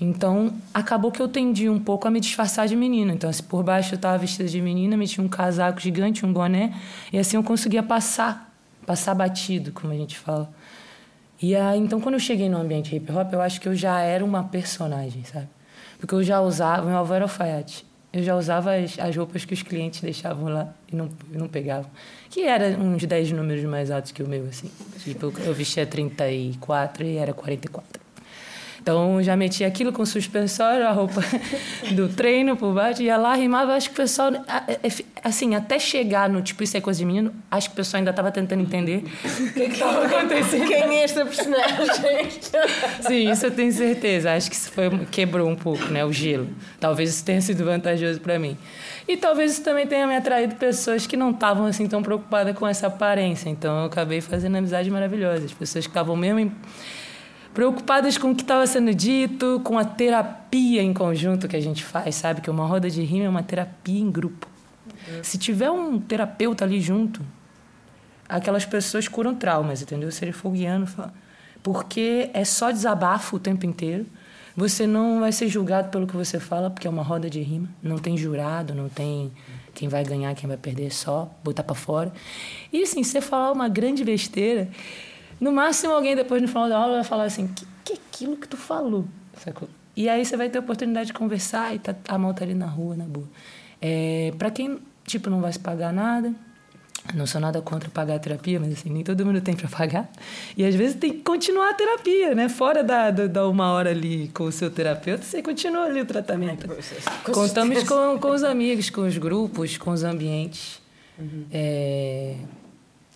[0.00, 3.12] Então, acabou que eu tendi um pouco a me disfarçar de menina.
[3.12, 6.72] Então, assim, por baixo eu estava vestida de menina, metia um casaco gigante, um boné,
[7.12, 8.54] e assim eu conseguia passar,
[8.86, 10.48] passar batido, como a gente fala.
[11.42, 14.00] E aí, então, quando eu cheguei no ambiente hip hop, eu acho que eu já
[14.00, 15.48] era uma personagem, sabe?
[15.98, 17.84] Porque eu já usava, meu avô era alfaiate.
[18.18, 21.88] Eu já usava as, as roupas que os clientes deixavam lá e não, não pegavam.
[22.28, 24.68] Que era uns 10 números mais altos que o meu, assim.
[25.04, 28.07] Tipo, eu vestia 34 e era 44.
[28.80, 31.20] Então já metia aquilo com suspensório, a roupa
[31.92, 33.74] do treino por baixo, ia lá, rimava.
[33.74, 34.32] Acho que o pessoal,
[34.66, 34.90] é, é,
[35.22, 38.10] assim, até chegar no tipo, isso é coisa de menino, acho que o pessoal ainda
[38.10, 40.66] estava tentando entender o que estava acontecendo.
[40.66, 42.30] Quem é esta personagem?
[43.06, 44.32] Sim, isso eu tenho certeza.
[44.32, 46.48] Acho que isso foi, quebrou um pouco, né, o gelo.
[46.80, 48.56] Talvez isso tenha sido vantajoso para mim.
[49.06, 52.66] E talvez isso também tenha me atraído pessoas que não estavam assim tão preocupadas com
[52.66, 53.48] essa aparência.
[53.48, 55.50] Então eu acabei fazendo amizades maravilhosas.
[55.52, 56.38] Pessoas que estavam mesmo.
[56.40, 56.52] Em,
[57.54, 61.84] preocupadas com o que estava sendo dito, com a terapia em conjunto que a gente
[61.84, 62.40] faz, sabe?
[62.40, 64.48] Que uma roda de rima é uma terapia em grupo.
[65.08, 65.24] Uhum.
[65.24, 67.22] Se tiver um terapeuta ali junto,
[68.28, 70.10] aquelas pessoas curam traumas, entendeu?
[70.12, 70.88] Se ele for guiando,
[71.62, 74.06] porque é só desabafo o tempo inteiro.
[74.56, 77.68] Você não vai ser julgado pelo que você fala, porque é uma roda de rima.
[77.80, 79.30] Não tem jurado, não tem
[79.72, 82.12] quem vai ganhar, quem vai perder, é só botar para fora.
[82.72, 84.68] E assim, você falar uma grande besteira,
[85.40, 88.36] no máximo, alguém depois no final da aula vai falar assim: que, que é aquilo
[88.36, 89.04] que tu falou?
[89.36, 89.68] Sacou?
[89.96, 92.54] E aí você vai ter a oportunidade de conversar e tá, a mão tá ali
[92.54, 93.28] na rua, na boa.
[93.80, 96.32] É, para quem, tipo, não vai se pagar nada,
[97.14, 100.10] não sou nada contra pagar a terapia, mas assim, nem todo mundo tem para pagar.
[100.56, 102.48] E às vezes tem que continuar a terapia, né?
[102.48, 106.06] Fora da, da, da, uma hora ali com o seu terapeuta, você continua ali o
[106.06, 106.68] tratamento.
[107.32, 110.80] Contamos com, com os amigos, com os grupos, com os ambientes.
[111.18, 111.46] Uhum.
[111.50, 112.36] É,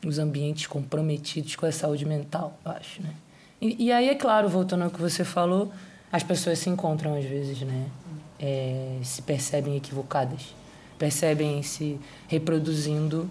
[0.04, 3.14] os ambientes comprometidos com a saúde mental, eu acho, né?
[3.60, 5.72] E, e, aí, é claro, voltando ao que você falou,
[6.10, 7.86] as pessoas se encontram às vezes, né?
[8.38, 10.52] É, se percebem equivocadas,
[10.98, 13.30] percebem se reproduzindo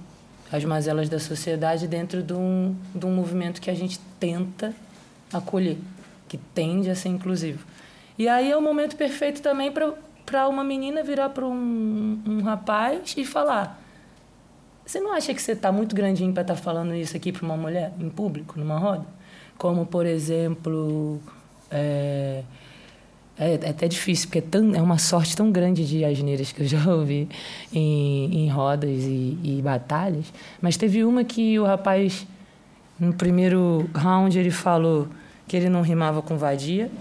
[0.50, 4.74] as mazelas da sociedade dentro de um, de um movimento que a gente tenta
[5.34, 5.78] acolher,
[6.30, 7.66] que tende a ser inclusivo.
[8.18, 13.14] E aí é o momento perfeito também para uma menina virar para um, um rapaz
[13.18, 13.81] e falar:
[14.92, 17.46] você não acha que você está muito grandinho para estar tá falando isso aqui para
[17.46, 19.06] uma mulher em público, numa roda?
[19.58, 21.18] Como, por exemplo,
[21.70, 22.44] é,
[23.40, 26.64] é, é até difícil, porque é, tão, é uma sorte tão grande de asneiras que
[26.64, 27.30] eu já ouvi
[27.72, 30.26] em, em rodas e, e batalhas.
[30.62, 32.28] Mas teve uma que o rapaz,
[33.00, 35.08] no primeiro round, ele falou
[35.48, 36.92] que ele não rimava com vadia.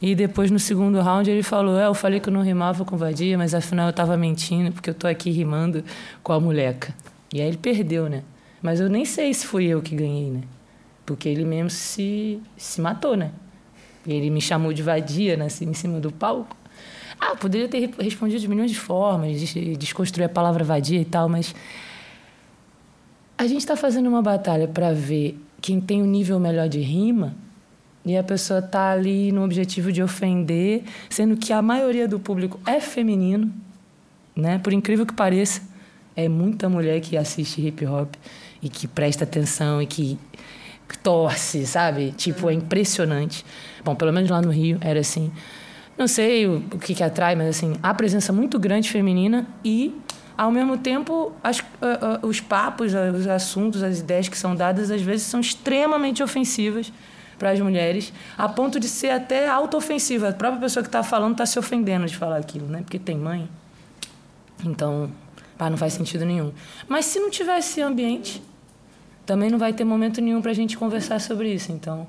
[0.00, 2.96] E depois, no segundo round, ele falou: É, eu falei que eu não rimava com
[2.96, 5.82] vadia, mas afinal eu estava mentindo, porque eu tô aqui rimando
[6.22, 6.94] com a moleca.
[7.32, 8.22] E aí ele perdeu, né?
[8.60, 10.42] Mas eu nem sei se fui eu que ganhei, né?
[11.04, 13.32] Porque ele mesmo se, se matou, né?
[14.06, 16.56] Ele me chamou de vadia né, assim, em cima do palco.
[17.20, 19.38] Ah, poderia ter respondido de milhões de formas,
[19.78, 21.54] desconstruir a palavra vadia e tal, mas
[23.38, 26.80] a gente está fazendo uma batalha para ver quem tem o um nível melhor de
[26.80, 27.34] rima
[28.04, 32.58] e a pessoa tá ali no objetivo de ofender, sendo que a maioria do público
[32.66, 33.52] é feminino,
[34.34, 34.58] né?
[34.58, 35.62] Por incrível que pareça,
[36.16, 38.14] é muita mulher que assiste hip hop
[38.62, 40.18] e que presta atenção e que
[41.02, 42.12] torce, sabe?
[42.12, 43.44] Tipo, é impressionante.
[43.84, 45.32] Bom, pelo menos lá no Rio era assim.
[45.96, 49.94] Não sei o, o que, que atrai, mas assim, a presença muito grande feminina e,
[50.36, 51.64] ao mesmo tempo, as, uh,
[52.22, 56.22] uh, os papos, uh, os assuntos, as ideias que são dadas, às vezes são extremamente
[56.22, 56.92] ofensivas
[57.38, 60.28] para as mulheres, a ponto de ser até autoofensiva.
[60.28, 62.82] A própria pessoa que está falando está se ofendendo de falar aquilo, né?
[62.82, 63.48] Porque tem mãe.
[64.64, 65.10] Então,
[65.56, 66.52] pá, não faz sentido nenhum.
[66.88, 68.42] Mas se não tivesse ambiente,
[69.24, 71.72] também não vai ter momento nenhum para a gente conversar sobre isso.
[71.72, 72.06] Então,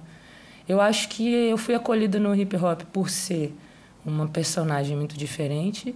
[0.67, 3.53] eu acho que eu fui acolhida no hip hop por ser
[4.05, 5.95] uma personagem muito diferente.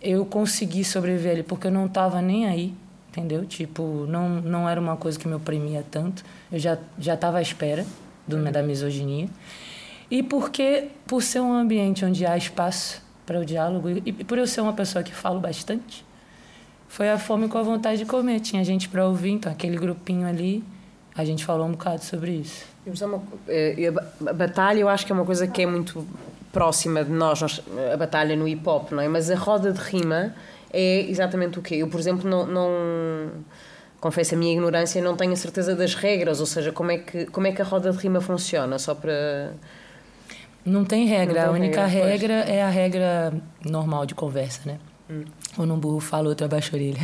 [0.00, 2.74] Eu consegui sobreviver ali porque eu não estava nem aí,
[3.10, 3.44] entendeu?
[3.44, 6.24] Tipo, não, não era uma coisa que me oprimia tanto.
[6.50, 7.86] Eu já já estava à espera
[8.26, 9.28] do, da misoginia.
[10.10, 14.46] E porque, por ser um ambiente onde há espaço para o diálogo, e por eu
[14.46, 16.04] ser uma pessoa que falo bastante,
[16.94, 18.38] foi a fome com a vontade de comer.
[18.38, 20.62] Tinha gente para ouvir, então aquele grupinho ali,
[21.12, 22.64] a gente falou um bocado sobre isso.
[23.48, 23.92] Eh,
[24.24, 26.06] a batalha eu acho que é uma coisa que é muito
[26.52, 27.60] próxima de nós, nós
[27.92, 29.08] a batalha no hip hop, não é?
[29.08, 30.36] Mas a roda de rima
[30.72, 31.74] é exatamente o quê?
[31.74, 32.70] Eu, por exemplo, não, não
[33.98, 37.26] confesso a minha ignorância, não tenho a certeza das regras, ou seja, como é que,
[37.26, 39.52] como é que a roda de rima funciona, só para...
[40.64, 44.78] Não tem regra, não a única regra, regra é a regra normal de conversa, né?
[45.08, 45.24] Hum.
[45.58, 47.00] Ou num burro fala, outro abaixa a orelha.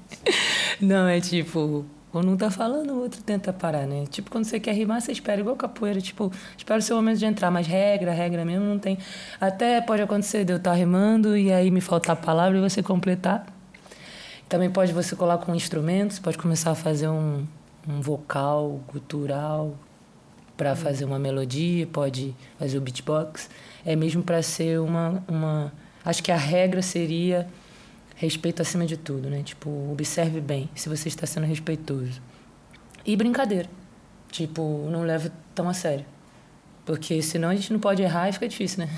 [0.80, 4.06] não, é tipo, quando um tá falando, o outro tenta parar, né?
[4.08, 7.26] Tipo, quando você quer rimar, você espera igual capoeira, tipo, espera o seu momento de
[7.26, 8.96] entrar, mas regra, regra mesmo não tem.
[9.40, 12.60] Até pode acontecer de eu estar tá rimando e aí me faltar a palavra e
[12.60, 13.46] você completar.
[14.48, 17.44] Também pode você colar com instrumentos, pode começar a fazer um,
[17.86, 19.76] um vocal gutural
[20.56, 23.50] para fazer uma melodia, pode fazer o beatbox.
[23.84, 25.72] É mesmo para ser uma, uma.
[26.06, 27.48] Acho que a regra seria
[28.14, 29.42] respeito acima de tudo, né?
[29.42, 32.22] Tipo, observe bem se você está sendo respeitoso.
[33.04, 33.68] E brincadeira.
[34.30, 36.06] Tipo, não leve tão a sério.
[36.84, 38.90] Porque senão a gente não pode errar e fica difícil, né?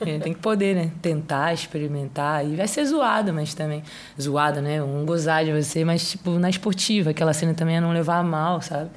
[0.22, 0.90] Tem que poder, né?
[1.02, 2.46] Tentar, experimentar.
[2.46, 3.82] E vai ser zoado, mas também.
[4.18, 4.82] Zoado, né?
[4.82, 7.10] Um gozar de você, mas, tipo, na esportiva.
[7.10, 8.88] Aquela cena também é não levar a mal, sabe?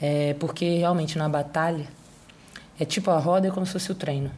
[0.00, 1.86] É porque realmente na batalha.
[2.80, 4.30] É tipo a roda é como se fosse o treino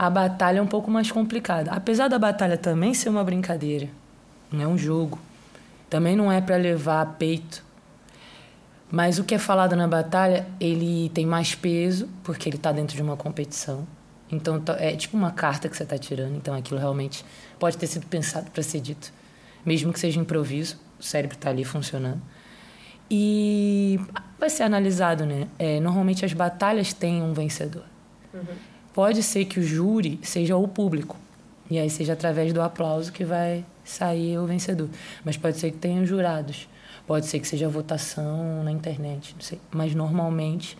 [0.00, 1.72] a batalha é um pouco mais complicada.
[1.72, 3.86] Apesar da batalha também ser uma brincadeira,
[4.50, 5.18] não é um jogo.
[5.90, 7.62] Também não é para levar a peito.
[8.90, 12.96] Mas o que é falado na batalha, ele tem mais peso, porque ele está dentro
[12.96, 13.86] de uma competição.
[14.32, 16.34] Então é tipo uma carta que você está tirando.
[16.34, 17.22] Então aquilo realmente
[17.58, 19.12] pode ter sido pensado para ser dito,
[19.66, 20.78] mesmo que seja improviso.
[20.98, 22.22] O cérebro está ali funcionando.
[23.10, 24.00] E
[24.38, 25.46] vai ser analisado, né?
[25.58, 27.84] É, normalmente as batalhas têm um vencedor.
[28.32, 28.69] Uhum.
[28.92, 31.16] Pode ser que o júri seja o público.
[31.70, 34.88] E aí seja através do aplauso que vai sair o vencedor.
[35.24, 36.68] Mas pode ser que tenha jurados.
[37.06, 39.60] Pode ser que seja votação na internet, não sei.
[39.70, 40.76] Mas normalmente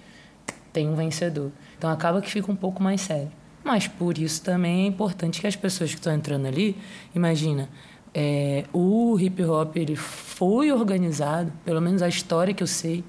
[0.72, 1.50] tem um vencedor.
[1.78, 3.30] Então acaba que fica um pouco mais sério.
[3.62, 6.76] Mas por isso também é importante que as pessoas que estão entrando ali,
[7.14, 7.68] imagina,
[8.14, 13.04] é, o hip hop ele foi organizado, pelo menos a história que eu sei,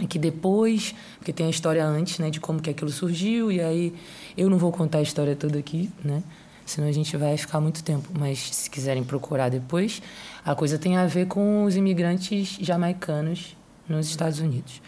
[0.00, 3.60] e que depois, porque tem a história antes, né, de como que aquilo surgiu, e
[3.60, 3.94] aí
[4.36, 6.22] eu não vou contar a história toda aqui, né,
[6.64, 10.00] senão a gente vai ficar muito tempo, mas se quiserem procurar depois,
[10.44, 13.56] a coisa tem a ver com os imigrantes jamaicanos
[13.88, 14.80] nos Estados Unidos.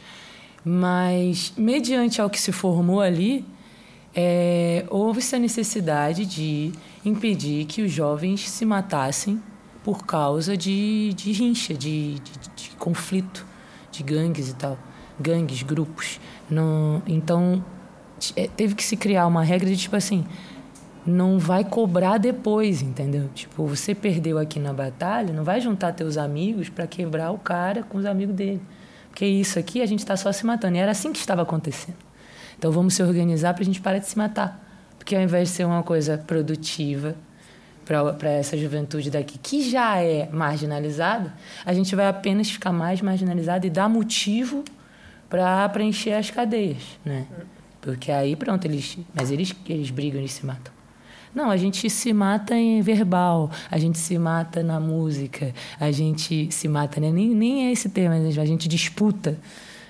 [0.64, 3.44] Mas, mediante ao que se formou ali,
[4.14, 6.72] é, houve-se a necessidade de
[7.04, 9.42] impedir que os jovens se matassem
[9.82, 13.44] por causa de, de rincha, de, de, de conflito,
[13.92, 14.78] de gangues e tal
[15.18, 16.20] gangues, grupos.
[16.50, 17.64] Não, então,
[18.36, 20.24] é, teve que se criar uma regra de tipo assim,
[21.06, 23.28] não vai cobrar depois, entendeu?
[23.34, 27.82] Tipo, você perdeu aqui na batalha, não vai juntar teus amigos para quebrar o cara
[27.82, 28.62] com os amigos dele.
[29.10, 30.76] Porque isso aqui a gente está só se matando.
[30.76, 31.96] E era assim que estava acontecendo.
[32.58, 34.60] Então vamos se organizar para a gente parar de se matar.
[34.98, 37.14] Porque ao invés de ser uma coisa produtiva
[37.84, 43.66] para essa juventude daqui, que já é marginalizada, a gente vai apenas ficar mais marginalizado
[43.66, 44.64] e dar motivo
[45.28, 47.26] para preencher as cadeias, né?
[47.80, 48.98] Porque aí, pronto, eles...
[49.14, 50.72] Mas eles, eles brigam, eles se matam.
[51.34, 56.50] Não, a gente se mata em verbal, a gente se mata na música, a gente
[56.52, 57.10] se mata, né?
[57.10, 59.36] nem, nem é esse termo, a gente disputa,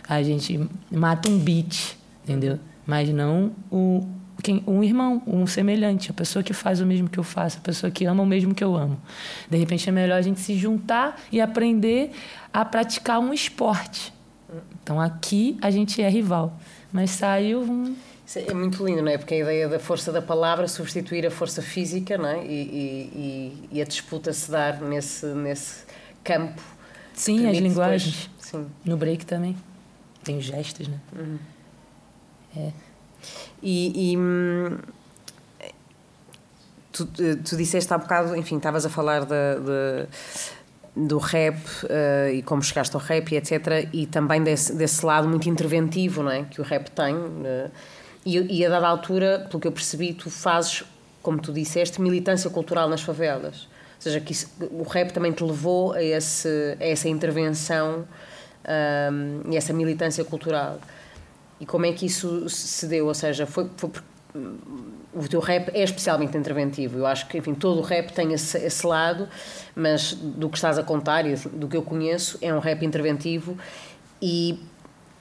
[0.09, 0.59] a gente
[0.91, 2.59] mata um beat, entendeu?
[2.87, 4.07] Mas não o,
[4.43, 7.61] quem, um irmão, um semelhante, a pessoa que faz o mesmo que eu faço, a
[7.61, 8.99] pessoa que ama o mesmo que eu amo.
[9.51, 12.11] De repente é melhor a gente se juntar e aprender
[12.51, 14.14] a praticar um esporte.
[14.85, 16.57] Então aqui a gente é rival,
[16.93, 17.97] mas saiu um
[18.37, 19.19] é muito lindo, não é?
[19.19, 22.45] Porque a ideia da força da palavra substituir a força física, não é?
[22.45, 25.85] E, e, e a disputa se dar nesse, nesse
[26.23, 26.61] campo.
[27.13, 28.31] Sim, as linguagens.
[28.43, 28.67] Depois, sim.
[28.85, 29.57] No break também.
[30.23, 30.99] Tem gestos, né?
[31.15, 31.39] Uhum.
[32.57, 32.73] É.
[33.63, 34.79] E, e hum,
[36.91, 40.07] tu, tu disseste há bocado, enfim, estavas a falar de,
[40.97, 43.89] do rap uh, e como chegaste ao rap e etc.
[43.93, 46.45] E também desse, desse lado muito interventivo, não é?
[46.45, 47.15] Que o rap tem.
[47.15, 47.71] Uh,
[48.25, 50.85] e, e a dada altura, pelo que eu percebi, tu fazes,
[51.23, 53.63] como tu disseste, militância cultural nas favelas.
[53.97, 58.07] Ou seja, que isso, o rap também te levou a, esse, a essa intervenção
[59.13, 60.79] um, e essa militância cultural.
[61.61, 63.07] E como é que isso se deu?
[63.07, 63.91] Ou seja, foi, foi
[65.15, 66.99] o teu rap é especialmente interventivo.
[66.99, 69.29] Eu acho que, enfim, todo o rap tem esse, esse lado,
[69.75, 73.57] mas do que estás a contar e do que eu conheço, é um rap interventivo
[74.21, 74.59] e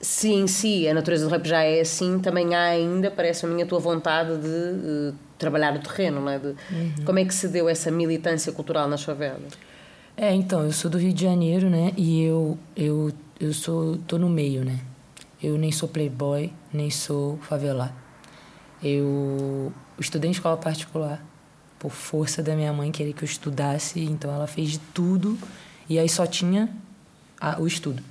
[0.02, 3.50] se em si a natureza do rap já é assim, também há ainda, parece a
[3.50, 6.40] minha tua vontade de uh, trabalhar o terreno, não é?
[6.40, 7.06] De, uhum.
[7.06, 9.54] Como é que se deu essa militância cultural nas favelas?
[10.18, 11.94] É, então, eu sou do Rio de Janeiro, né?
[11.96, 14.80] E eu, eu, eu sou, tô no meio, né?
[15.42, 17.94] Eu nem sou playboy, nem sou favelado.
[18.84, 21.24] Eu estudei em escola particular
[21.80, 25.38] por força da minha mãe querer que eu estudasse, então ela fez de tudo
[25.90, 26.70] e aí só tinha
[27.40, 28.02] a, o estudo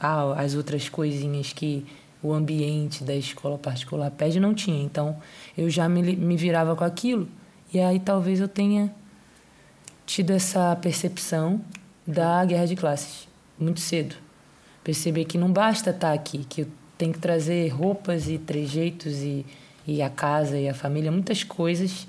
[0.00, 1.84] ah, as outras coisinhas que
[2.22, 4.82] o ambiente da escola particular pede, não tinha.
[4.82, 5.16] Então,
[5.56, 7.28] eu já me, me virava com aquilo.
[7.72, 8.92] E aí talvez eu tenha
[10.06, 11.60] tido essa percepção
[12.06, 14.16] da guerra de classes muito cedo.
[14.82, 19.44] Perceber que não basta estar aqui, que eu tenho que trazer roupas e trejeitos e,
[19.88, 22.06] e a casa e a família, muitas coisas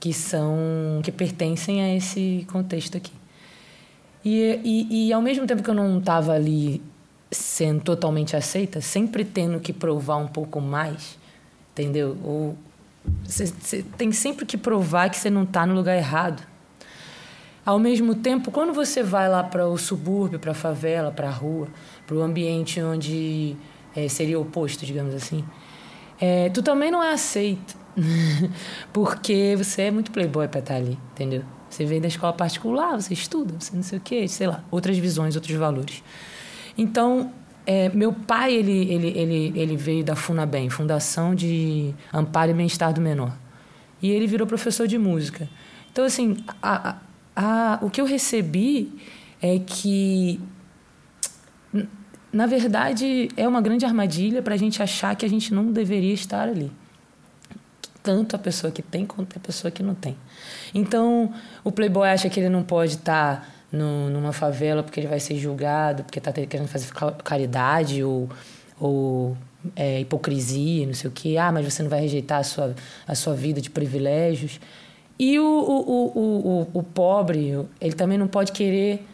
[0.00, 3.12] que são que pertencem a esse contexto aqui.
[4.24, 6.82] E, e, e ao mesmo tempo que eu não estava ali
[7.30, 11.16] sendo totalmente aceita, sempre tendo que provar um pouco mais,
[11.72, 12.16] entendeu?
[12.24, 12.56] Ou
[13.22, 16.42] você tem sempre que provar que você não está no lugar errado.
[17.64, 21.32] Ao mesmo tempo, quando você vai lá para o subúrbio, para a favela, para a
[21.32, 21.68] rua,
[22.06, 23.56] para o ambiente onde
[23.94, 25.44] é, seria oposto, digamos assim,
[26.20, 27.76] é, tu também não é aceito.
[28.92, 31.44] Porque você é muito playboy para estar ali, entendeu?
[31.70, 34.96] Você vem da escola particular, você estuda, você não sei o quê, sei lá, outras
[34.98, 36.02] visões, outros valores.
[36.78, 37.32] Então,
[37.66, 42.92] é, meu pai ele, ele, ele, ele veio da FUNABEM, Fundação de Amparo e Bem-Estar
[42.92, 43.32] do Menor.
[44.02, 45.48] E ele virou professor de música.
[45.90, 46.96] Então, assim, a, a,
[47.36, 48.92] a, o que eu recebi
[49.40, 50.40] é que,
[52.34, 56.12] na verdade, é uma grande armadilha para a gente achar que a gente não deveria
[56.12, 56.70] estar ali.
[58.02, 60.16] Tanto a pessoa que tem quanto a pessoa que não tem.
[60.74, 63.40] Então, o playboy acha que ele não pode estar.
[63.40, 66.92] Tá numa favela porque ele vai ser julgado, porque está querendo fazer
[67.24, 68.28] caridade ou,
[68.78, 69.36] ou
[69.74, 71.36] é, hipocrisia, não sei o quê.
[71.38, 72.74] Ah, mas você não vai rejeitar a sua,
[73.06, 74.60] a sua vida de privilégios.
[75.18, 79.06] E o, o, o, o, o pobre, ele também não pode querer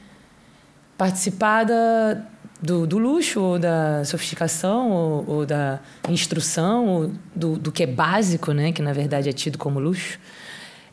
[0.97, 2.23] participar da,
[2.63, 7.87] do, do luxo, ou da sofisticação, ou, ou da instrução, ou do, do que é
[7.87, 8.73] básico, né?
[8.73, 10.19] que na verdade é tido como luxo.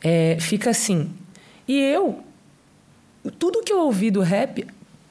[0.04, 1.12] É, fica assim.
[1.68, 2.20] E eu,
[3.38, 4.66] tudo que eu ouvi do rap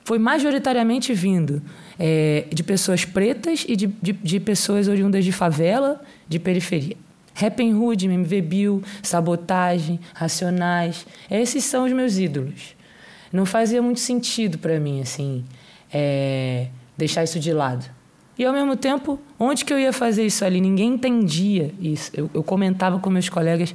[0.04, 1.60] foi majoritariamente vindo
[1.98, 6.96] é, de pessoas pretas e de, de, de, pessoas oriundas de favela, de periferia.
[7.34, 11.06] Rap em Hood, MV Bill, Sabotagem, Racionais.
[11.30, 12.74] Esses são os meus ídolos.
[13.30, 15.44] Não fazia muito sentido para mim, assim,
[15.92, 17.84] é, deixar isso de lado.
[18.38, 20.60] E ao mesmo tempo, onde que eu ia fazer isso ali?
[20.60, 22.10] Ninguém entendia isso.
[22.14, 23.74] Eu, eu comentava com meus colegas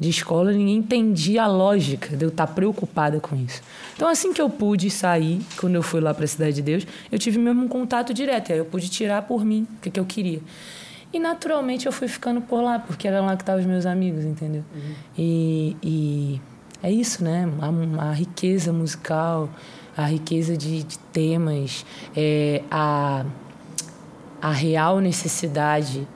[0.00, 3.62] de escola, ninguém entendia a lógica de eu estar preocupada com isso.
[3.94, 6.86] Então, assim que eu pude sair, quando eu fui lá para a Cidade de Deus,
[7.12, 8.50] eu tive mesmo um contato direto.
[8.50, 10.40] Aí eu pude tirar por mim o que, que eu queria.
[11.12, 14.24] E naturalmente eu fui ficando por lá, porque era lá que estavam os meus amigos,
[14.24, 14.64] entendeu?
[14.74, 14.94] Uhum.
[15.18, 16.40] E, e,
[16.82, 17.46] é isso, né?
[17.60, 19.50] A, a, riqueza musical,
[20.00, 21.84] a riqueza de, de temas,
[22.16, 23.24] é, a,
[24.40, 26.06] a real necessidade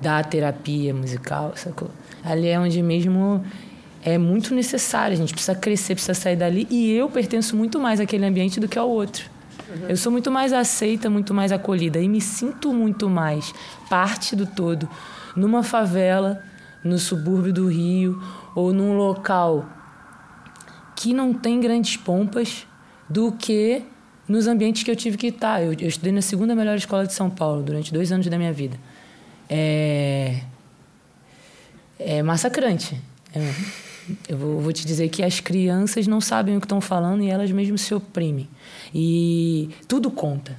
[0.00, 1.90] da terapia musical, sacou?
[2.24, 3.44] Ali é onde mesmo
[4.04, 5.14] é muito necessário.
[5.14, 6.66] A gente precisa crescer, precisa sair dali.
[6.70, 9.24] E eu pertenço muito mais àquele ambiente do que ao outro.
[9.68, 9.88] Uhum.
[9.88, 11.98] Eu sou muito mais aceita, muito mais acolhida.
[11.98, 13.52] E me sinto muito mais
[13.88, 14.88] parte do todo
[15.34, 16.42] numa favela,
[16.84, 18.22] no subúrbio do Rio,
[18.54, 19.66] ou num local
[20.94, 22.66] que não tem grandes pompas,
[23.12, 23.82] do que
[24.26, 25.62] nos ambientes que eu tive que estar.
[25.62, 28.52] Eu, eu estudei na segunda melhor escola de São Paulo durante dois anos da minha
[28.52, 28.76] vida.
[29.48, 30.40] É,
[31.98, 32.98] é massacrante.
[33.34, 33.52] É,
[34.28, 37.28] eu vou, vou, te dizer que as crianças não sabem o que estão falando e
[37.28, 38.48] elas mesmas se oprimem.
[38.94, 40.56] E tudo conta.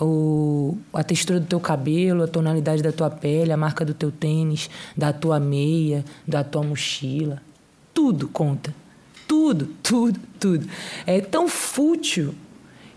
[0.00, 4.12] O, a textura do teu cabelo, a tonalidade da tua pele, a marca do teu
[4.12, 7.42] tênis, da tua meia, da tua mochila.
[7.92, 8.72] Tudo conta.
[9.26, 10.68] Tudo, tudo, tudo.
[11.06, 12.34] É tão fútil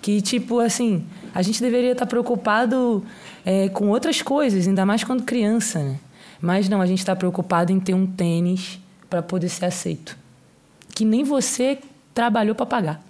[0.01, 3.03] que, tipo, assim, a gente deveria estar preocupado
[3.45, 5.99] é, com outras coisas, ainda mais quando criança, né?
[6.41, 10.17] Mas não, a gente está preocupado em ter um tênis para poder ser aceito.
[10.95, 11.80] Que nem você
[12.13, 13.03] trabalhou para pagar.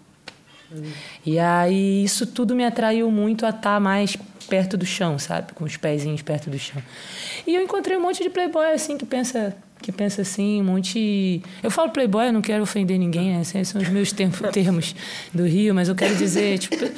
[0.72, 0.92] Uhum.
[1.26, 4.18] E aí isso tudo me atraiu muito a estar tá mais
[4.48, 5.54] perto do chão, sabe?
[5.54, 6.82] Com os pezinhos perto do chão.
[7.46, 11.42] E eu encontrei um monte de playboy assim que pensa que pensa assim, um monte.
[11.64, 13.42] Eu falo playboy, eu não quero ofender ninguém, né?
[13.42, 14.12] Esses são os meus
[14.52, 14.96] termos
[15.34, 16.90] do Rio, mas eu quero dizer, tipo,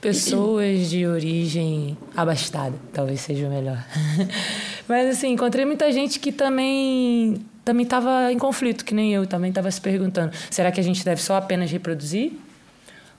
[0.00, 3.84] pessoas de origem abastada, talvez seja o melhor.
[4.88, 9.50] mas assim, encontrei muita gente que também também estava em conflito, que nem eu, também
[9.50, 12.32] estava se perguntando: será que a gente deve só apenas reproduzir?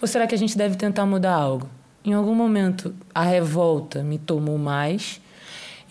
[0.02, 1.70] Ou será que a gente deve tentar mudar algo?
[2.04, 5.22] Em algum momento, a revolta me tomou mais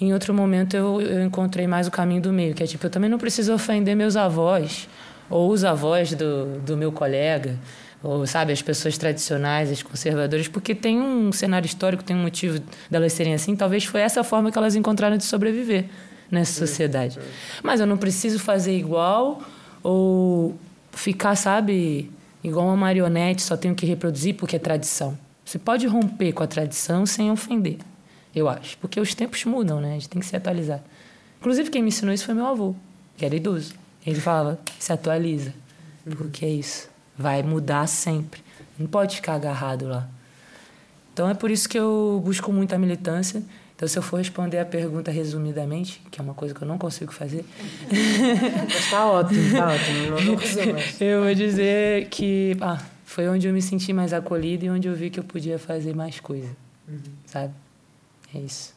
[0.03, 2.91] em outro momento eu, eu encontrei mais o caminho do meio, que é tipo, eu
[2.91, 4.89] também não preciso ofender meus avós
[5.31, 7.57] ou os avós do, do meu colega,
[8.03, 12.61] ou sabe, as pessoas tradicionais, as conservadoras, porque tem um cenário histórico, tem um motivo
[12.91, 15.85] delas serem assim, talvez foi essa forma que elas encontraram de sobreviver
[16.31, 17.19] nessa sociedade.
[17.63, 19.41] Mas eu não preciso fazer igual
[19.83, 20.57] ou
[20.91, 22.11] ficar, sabe,
[22.43, 25.17] igual uma marionete, só tenho que reproduzir porque é tradição.
[25.45, 27.79] Você pode romper com a tradição sem ofender
[28.35, 28.77] eu acho.
[28.79, 29.91] Porque os tempos mudam, né?
[29.91, 30.83] A gente tem que se atualizar.
[31.41, 32.75] Inclusive, quem me ensinou isso foi meu avô,
[33.17, 33.75] que era idoso.
[34.07, 35.53] Ele falava: se atualiza,
[36.17, 36.89] porque é isso.
[37.17, 38.43] Vai mudar sempre.
[38.79, 40.09] Não pode ficar agarrado lá.
[41.13, 43.43] Então é por isso que eu busco muito a militância.
[43.77, 46.79] Então, se eu for responder a pergunta resumidamente, que é uma coisa que eu não
[46.79, 47.45] consigo fazer.
[48.69, 50.11] Está ótimo, está ótimo.
[50.11, 50.39] Não, não
[51.01, 54.95] eu vou dizer que ah, foi onde eu me senti mais acolhido e onde eu
[54.95, 56.49] vi que eu podia fazer mais coisa.
[56.89, 57.01] Uhum.
[57.27, 57.53] Sabe?
[58.35, 58.75] É isso.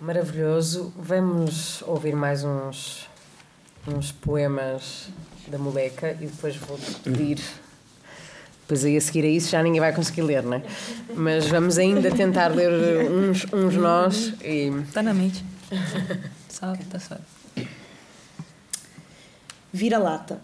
[0.00, 0.92] Maravilhoso.
[0.96, 3.08] Vamos ouvir mais uns,
[3.86, 5.08] uns poemas
[5.46, 7.40] da moleca e depois vou-te pedir.
[8.62, 10.62] Depois aí a seguir a isso já ninguém vai conseguir ler, não é?
[11.14, 14.72] Mas vamos ainda tentar ler uns, uns nós e.
[14.88, 15.44] Está na mente.
[16.48, 17.16] Salve, está só.
[19.72, 20.40] Vira-lata.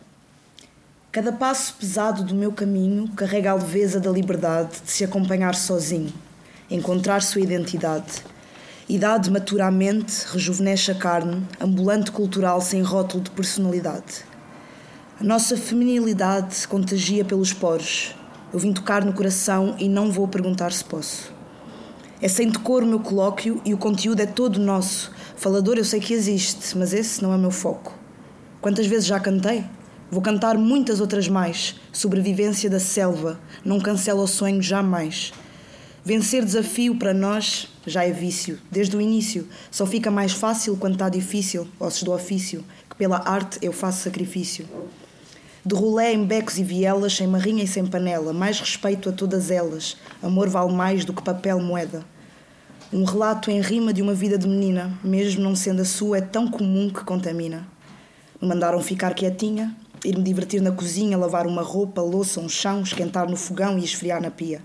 [1.10, 6.12] Cada passo pesado do meu caminho carrega a leveza da liberdade de se acompanhar sozinho
[6.70, 8.22] encontrar sua identidade.
[8.88, 14.24] Idade maturamente rejuvenesce a carne, ambulante cultural sem rótulo de personalidade.
[15.20, 18.14] A nossa feminilidade contagia pelos poros.
[18.52, 21.32] Eu vim tocar no coração e não vou perguntar se posso.
[22.22, 25.10] É sem decor o meu colóquio e o conteúdo é todo nosso.
[25.36, 27.98] Falador eu sei que existe, mas esse não é meu foco.
[28.60, 29.64] Quantas vezes já cantei?
[30.10, 31.76] Vou cantar muitas outras mais.
[31.92, 33.40] Sobrevivência da selva.
[33.64, 35.32] Não cancela o sonho jamais.
[36.02, 39.46] Vencer desafio para nós já é vício, desde o início.
[39.70, 44.04] Só fica mais fácil quando está difícil, ossos do ofício, que pela arte eu faço
[44.04, 44.66] sacrifício.
[45.64, 49.50] De rolé em becos e vielas, sem marrinha e sem panela, mais respeito a todas
[49.50, 49.98] elas.
[50.22, 52.02] Amor vale mais do que papel moeda.
[52.90, 56.22] Um relato em rima de uma vida de menina, mesmo não sendo a sua, é
[56.22, 57.68] tão comum que contamina.
[58.40, 62.80] Me mandaram ficar quietinha, ir me divertir na cozinha, lavar uma roupa, louça, um chão,
[62.80, 64.62] esquentar no fogão e esfriar na pia.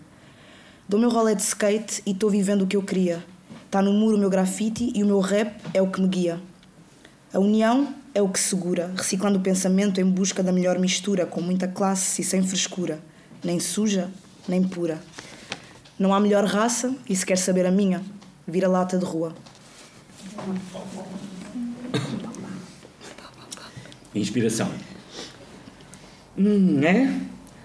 [0.88, 3.26] Dou meu rolê de skate e estou vivendo o que eu queria.
[3.66, 6.40] Está no muro o meu grafite e o meu rap é o que me guia.
[7.34, 11.42] A união é o que segura, reciclando o pensamento em busca da melhor mistura, com
[11.42, 13.00] muita classe e sem frescura,
[13.44, 14.12] nem suja,
[14.48, 15.02] nem pura.
[15.98, 18.04] Não há melhor raça e se quer saber a minha,
[18.48, 19.34] vira lata de rua.
[24.14, 24.70] Inspiração.
[26.38, 27.12] Hum, é?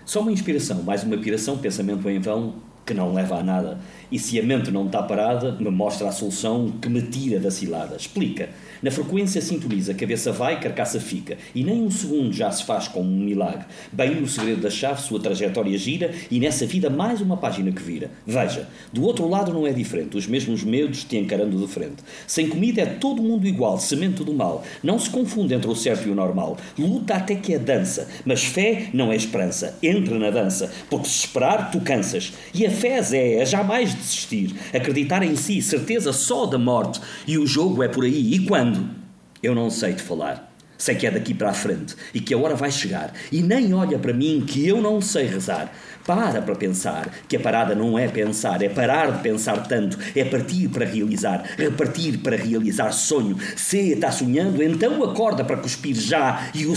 [0.07, 3.79] Só uma inspiração, mais uma piração, pensamento em vão, que não leva a nada.
[4.11, 7.51] E se a mente não está parada, me mostra a solução que me tira da
[7.51, 7.95] cilada.
[7.97, 8.49] Explica.
[8.83, 11.37] Na frequência sintoniza, cabeça vai, carcaça fica.
[11.55, 13.67] E nem um segundo já se faz como um milagre.
[13.93, 17.83] Bem no segredo da chave, sua trajetória gira e nessa vida mais uma página que
[17.83, 18.11] vira.
[18.27, 22.03] Veja, do outro lado não é diferente, os mesmos medos te encarando de frente.
[22.27, 24.65] Sem comida é todo mundo igual, semente do mal.
[24.83, 26.57] Não se confunde entre o certo e o normal.
[26.79, 29.77] Luta até que é dança, mas fé não é esperança.
[29.83, 32.33] Entra na dança, porque se esperar, tu cansas.
[32.55, 34.55] E a fé é, é jamais desistir.
[34.73, 37.01] Acreditar em si, certeza só da morte.
[37.27, 38.35] E o jogo é por aí.
[38.35, 38.70] E quando?
[38.71, 38.91] Quando?
[39.43, 40.50] Eu não sei te falar.
[40.81, 43.13] Sei que é daqui para a frente e que a hora vai chegar.
[43.31, 45.71] E nem olha para mim que eu não sei rezar.
[46.07, 50.25] Para para pensar, que a parada não é pensar, é parar de pensar tanto, é
[50.25, 53.37] partir para realizar, repartir para realizar sonho.
[53.55, 56.73] Se está sonhando, então acorda para cuspir já e, o,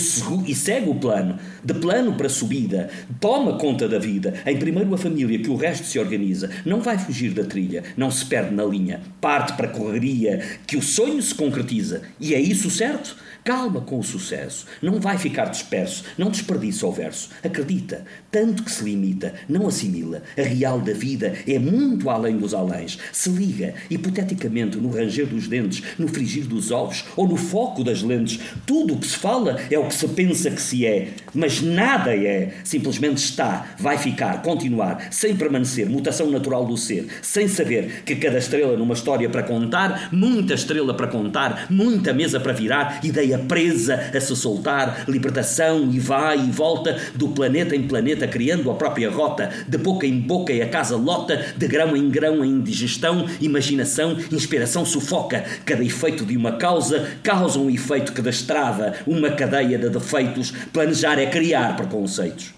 [0.45, 1.39] e segue o plano.
[1.63, 2.89] De plano para subida,
[3.21, 4.33] toma conta da vida.
[4.45, 6.49] Em primeiro a família, que o resto se organiza.
[6.65, 8.99] Não vai fugir da trilha, não se perde na linha.
[9.21, 12.01] Parte para a correria, que o sonho se concretiza.
[12.19, 13.15] E é isso certo?
[13.43, 14.65] Calma com o sucesso.
[14.81, 16.05] Não vai ficar disperso.
[16.17, 17.29] Não desperdiça o verso.
[17.43, 18.05] Acredita.
[18.31, 20.23] Tanto que se limita, não assimila.
[20.37, 22.97] A real da vida é muito além dos aléns.
[23.11, 28.01] Se liga, hipoteticamente, no ranger dos dentes, no frigir dos ovos ou no foco das
[28.01, 28.39] lentes.
[28.65, 31.09] Tudo o que se fala é o que se pensa que se é.
[31.33, 32.53] Mas nada é.
[32.63, 35.89] Simplesmente está, vai ficar, continuar, sem permanecer.
[35.89, 37.07] Mutação natural do ser.
[37.21, 42.39] Sem saber que cada estrela numa história para contar, muita estrela para contar, muita mesa
[42.39, 47.87] para virar, ideia presa a se soltar, libertação e vai e volta do planeta em
[47.87, 51.95] planeta, criando a própria rota, de boca em boca e a casa lota, de grão
[51.95, 55.43] em grão a indigestão, imaginação, inspiração sufoca.
[55.65, 60.51] Cada efeito de uma causa causa um efeito que destrava uma cadeia de defeitos.
[60.71, 62.53] Planejar é criar preconceitos.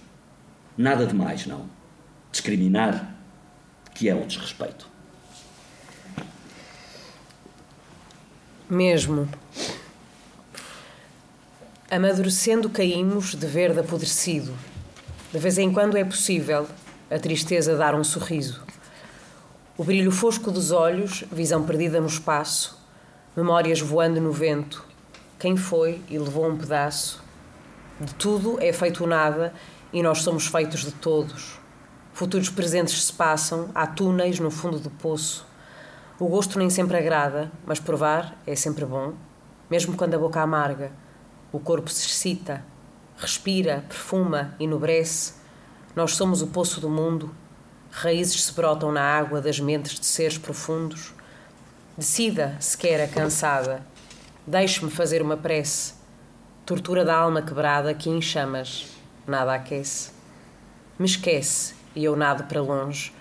[0.78, 1.70] Nada de mais, não.
[2.32, 3.16] Discriminar,
[3.94, 4.90] que é o desrespeito.
[8.70, 9.30] Mesmo.
[11.96, 14.54] Amadurecendo caímos de verde apodrecido.
[15.32, 16.68] De vez em quando é possível
[17.10, 18.62] a tristeza dar um sorriso.
[19.78, 22.78] O brilho fosco dos olhos, visão perdida no espaço,
[23.34, 24.86] memórias voando no vento.
[25.40, 27.24] Quem foi e levou um pedaço?
[27.98, 29.54] De tudo é feito nada
[29.94, 31.58] e nós somos feitos de todos.
[32.12, 35.48] Futuros presentes se passam, há túneis no fundo do poço.
[36.20, 39.14] O gosto nem sempre agrada, mas provar é sempre bom,
[39.70, 41.05] mesmo quando a boca amarga
[41.56, 42.66] o corpo se excita,
[43.16, 45.36] respira, perfuma, enobrece.
[45.96, 47.34] Nós somos o poço do mundo.
[47.90, 51.14] Raízes se brotam na água das mentes de seres profundos.
[51.98, 53.82] Decida, sequer a cansada.
[54.46, 55.94] Deixe-me fazer uma prece.
[56.66, 58.88] Tortura da alma quebrada que em chamas
[59.26, 60.12] nada aquece.
[61.00, 63.14] Me esquece e eu nado para longe.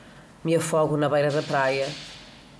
[0.42, 1.88] Me afogo na beira da praia.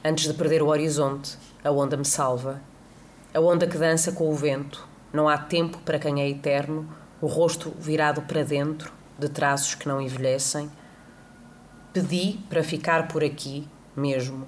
[0.05, 2.63] Antes de perder o horizonte, a onda me salva.
[3.35, 6.89] A onda que dança com o vento, não há tempo para quem é eterno,
[7.21, 10.69] o rosto virado para dentro, de traços que não envelhecem.
[11.93, 13.65] Pedi para ficar por aqui
[13.97, 14.45] mesmo.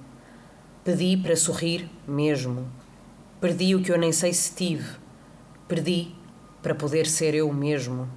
[0.83, 2.67] Pedi para sorrir mesmo.
[3.39, 4.97] Perdi o que eu nem sei se tive.
[5.69, 6.13] Perdi
[6.61, 8.09] para poder ser eu mesmo.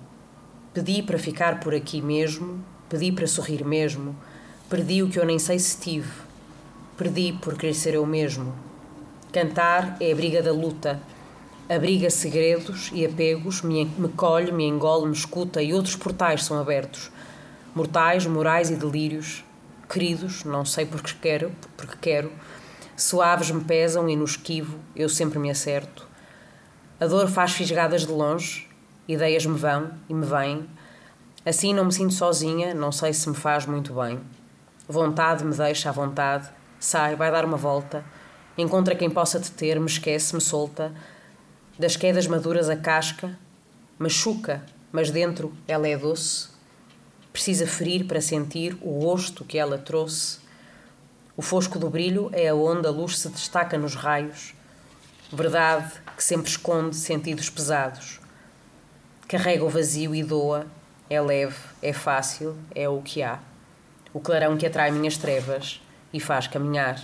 [0.75, 2.65] Pedi para ficar por aqui mesmo.
[2.89, 4.17] Pedi para sorrir mesmo.
[4.69, 6.11] Perdi o que eu nem sei se tive.
[6.97, 8.53] Perdi por querer ser eu mesmo.
[9.33, 11.01] Cantar é a briga da luta
[11.71, 17.13] abriga segredos e apegos, me, colhe, me engole, me escuta e outros portais são abertos.
[17.73, 19.45] Mortais, morais e delírios,
[19.89, 22.33] queridos, não sei porque quero, porque quero,
[22.97, 26.09] suaves me pesam e no esquivo eu sempre me acerto.
[26.99, 28.69] A dor faz fisgadas de longe,
[29.07, 30.69] ideias me vão e me vêm.
[31.47, 34.19] Assim não me sinto sozinha, não sei se me faz muito bem.
[34.89, 36.51] Vontade me deixa à vontade,
[36.81, 38.05] sai, vai dar uma volta,
[38.59, 40.93] encontra quem possa te ter, me esquece, me solta
[41.81, 43.39] das quedas maduras a casca,
[43.99, 44.63] machuca,
[44.93, 46.51] mas dentro ela é doce.
[47.33, 50.41] Precisa ferir para sentir o gosto que ela trouxe.
[51.35, 54.53] O fosco do brilho é aonde a luz se destaca nos raios.
[55.33, 58.21] Verdade que sempre esconde sentidos pesados.
[59.27, 60.67] Carrega o vazio e doa.
[61.09, 63.41] É leve, é fácil, é o que há.
[64.13, 65.81] O clarão que atrai minhas trevas
[66.13, 67.01] e faz caminhar.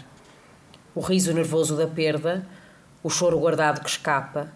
[0.95, 2.47] O riso nervoso da perda,
[3.03, 4.53] o choro guardado que escapa,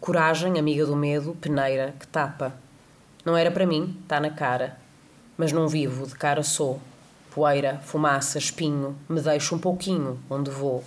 [0.00, 2.54] Coragem, amiga do medo, peneira, que tapa.
[3.22, 4.78] Não era para mim, está na cara.
[5.36, 6.80] Mas não vivo, de cara sou.
[7.34, 10.82] Poeira, fumaça, espinho, me deixo um pouquinho onde vou.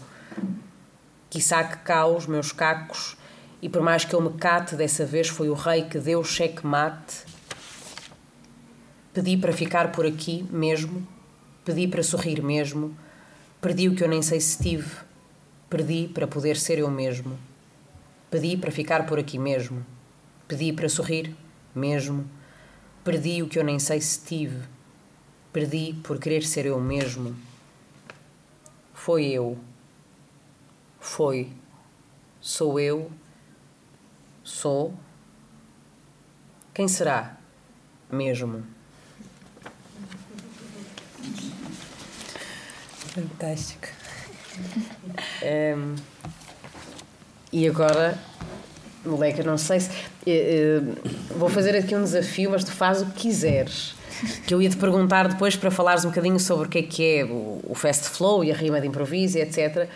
[1.30, 3.16] Quissá que cá os meus cacos,
[3.62, 6.66] e por mais que eu me cate, dessa vez foi o rei que deu cheque
[6.66, 7.24] mate.
[9.14, 11.08] Pedi para ficar por aqui mesmo.
[11.64, 12.98] Pedi para sorrir mesmo.
[13.62, 14.90] Perdi o que eu nem sei se tive.
[15.70, 17.38] Perdi para poder ser eu mesmo.
[18.34, 19.86] Pedi para ficar por aqui mesmo.
[20.48, 21.36] Pedi para sorrir
[21.76, 22.28] mesmo.
[23.04, 24.60] Perdi o que eu nem sei se tive.
[25.52, 27.36] Perdi por querer ser eu mesmo.
[28.92, 29.56] Foi eu.
[31.00, 31.54] Foi.
[32.42, 33.12] Sou eu.
[34.44, 34.96] Sou.
[36.74, 37.38] Quem será?
[38.10, 38.64] Mesmo.
[43.14, 43.90] Fantástico.
[45.44, 45.96] Um,
[47.54, 48.18] e agora,
[49.06, 49.90] moleque, não sei se.
[50.26, 53.94] Uh, uh, vou fazer aqui um desafio, mas tu faz o que quiseres.
[54.48, 57.18] Que eu ia te perguntar depois para falares um bocadinho sobre o que é que
[57.20, 59.88] é o, o fast flow e a rima de improviso, etc.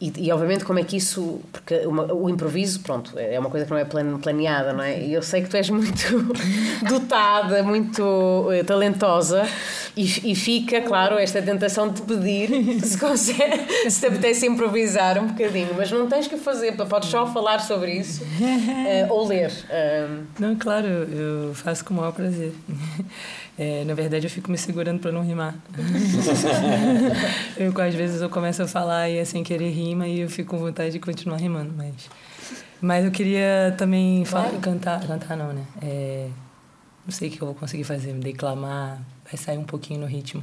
[0.00, 3.66] E, e, obviamente como é que isso porque uma, o improviso pronto é uma coisa
[3.66, 4.98] que não é planeada não é?
[4.98, 5.92] E eu sei que tu és muito
[6.88, 9.46] dotada muito uh, talentosa
[9.94, 12.48] e, e, fica claro esta tentação de pedir
[12.82, 15.74] se consegue se te apetece improvisar um bocadinho.
[15.76, 20.56] Mas não tens que fazer podes só falar sobre isso uh, ou ler uh, não
[20.56, 22.54] claro eu faço com o maior prazer
[23.58, 25.54] é, na verdade, eu fico me segurando para não rimar.
[27.56, 30.50] eu, às vezes eu começo a falar e é sem querer rima e eu fico
[30.50, 31.94] com vontade de continuar rimando, mas...
[32.80, 35.06] Mas eu queria também falar, cantar...
[35.06, 35.64] Cantar não, né?
[35.82, 36.28] É,
[37.04, 40.06] não sei o que eu vou conseguir fazer, me declamar, vai sair um pouquinho no
[40.06, 40.42] ritmo.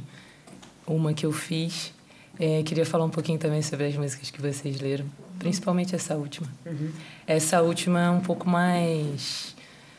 [0.86, 1.92] Uma que eu fiz...
[2.40, 5.04] É, queria falar um pouquinho também sobre as músicas que vocês leram,
[5.40, 6.46] principalmente essa última.
[6.64, 6.92] Uhum.
[7.26, 9.56] Essa última é um pouco mais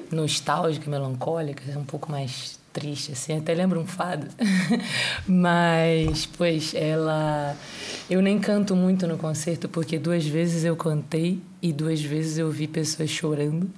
[0.10, 4.28] nostálgica, melancólica, é um pouco mais triste, assim, até lembra um fado.
[5.28, 7.56] Mas, pois, ela.
[8.10, 12.50] Eu nem canto muito no concerto, porque duas vezes eu cantei e duas vezes eu
[12.50, 13.70] vi pessoas chorando.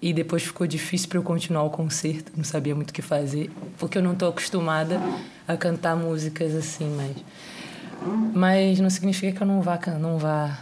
[0.00, 3.50] E depois ficou difícil para eu continuar o concerto, não sabia muito o que fazer,
[3.78, 5.00] porque eu não estou acostumada
[5.46, 7.24] a cantar músicas assim, mas.
[8.34, 10.58] Mas não significa que eu não vá, não vá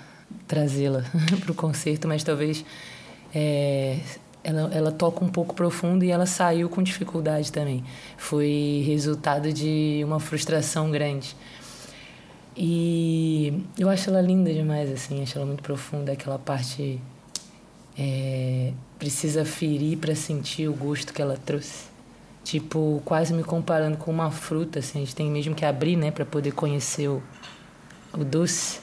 [0.46, 1.04] trazê-la
[1.40, 2.64] para o concerto, mas talvez.
[3.34, 3.98] É,
[4.42, 7.84] ela, ela toca um pouco profundo e ela saiu com dificuldade também.
[8.16, 11.36] Foi resultado de uma frustração grande.
[12.56, 17.00] E eu acho ela linda demais, assim, acho ela muito profunda, aquela parte
[17.98, 21.88] é, precisa ferir para sentir o gosto que ela trouxe.
[22.42, 26.10] Tipo, quase me comparando com uma fruta, assim, a gente tem mesmo que abrir, né,
[26.10, 27.22] para poder conhecer o,
[28.12, 28.80] o doce.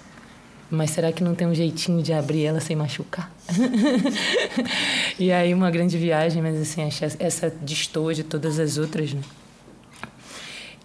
[0.69, 3.31] Mas será que não tem um jeitinho de abrir ela sem machucar?
[5.17, 6.81] e aí uma grande viagem, mas assim,
[7.19, 9.21] essa destoa de todas as outras, né?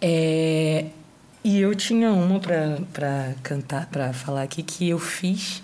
[0.00, 0.86] É,
[1.44, 5.62] e eu tinha uma para cantar, para falar aqui, que eu fiz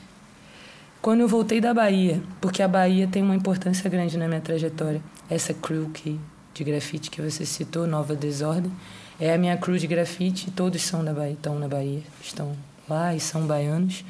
[1.01, 5.01] quando eu voltei da Bahia, porque a Bahia tem uma importância grande na minha trajetória.
[5.31, 6.19] Essa crew que,
[6.53, 8.73] de grafite que você citou, Nova Desordem,
[9.21, 12.57] é a minha crew de grafite, todos são da Bahia, estão na Bahia, estão
[12.89, 14.05] lá e são baianos.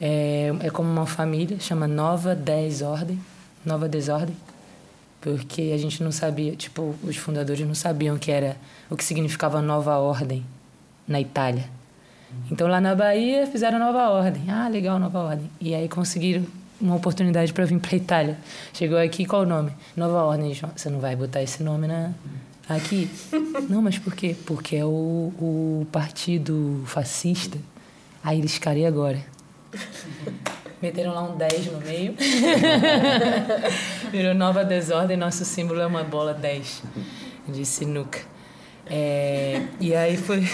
[0.00, 3.20] É, é como uma família, chama Nova Desordem,
[3.64, 4.36] Nova Desordem,
[5.20, 8.56] porque a gente não sabia, tipo, os fundadores não sabiam que era
[8.88, 10.44] o que significava nova ordem
[11.06, 11.64] na Itália.
[12.50, 14.42] Então lá na Bahia fizeram nova ordem.
[14.48, 15.50] Ah, legal, nova ordem.
[15.60, 16.44] E aí conseguiram
[16.80, 18.38] uma oportunidade para vir para Itália.
[18.72, 19.72] Chegou aqui, qual o nome?
[19.96, 20.54] Nova ordem.
[20.76, 22.12] Você não vai botar esse nome na
[22.68, 23.10] aqui?
[23.68, 24.36] não, mas por quê?
[24.46, 27.58] Porque é o, o partido fascista
[28.28, 29.24] Aí eles ficaram, agora?
[30.82, 32.14] Meteram lá um 10 no meio.
[34.12, 36.82] Virou nova desordem, nosso símbolo é uma bola 10
[37.48, 38.18] de sinuca.
[38.84, 40.46] É, e aí foi.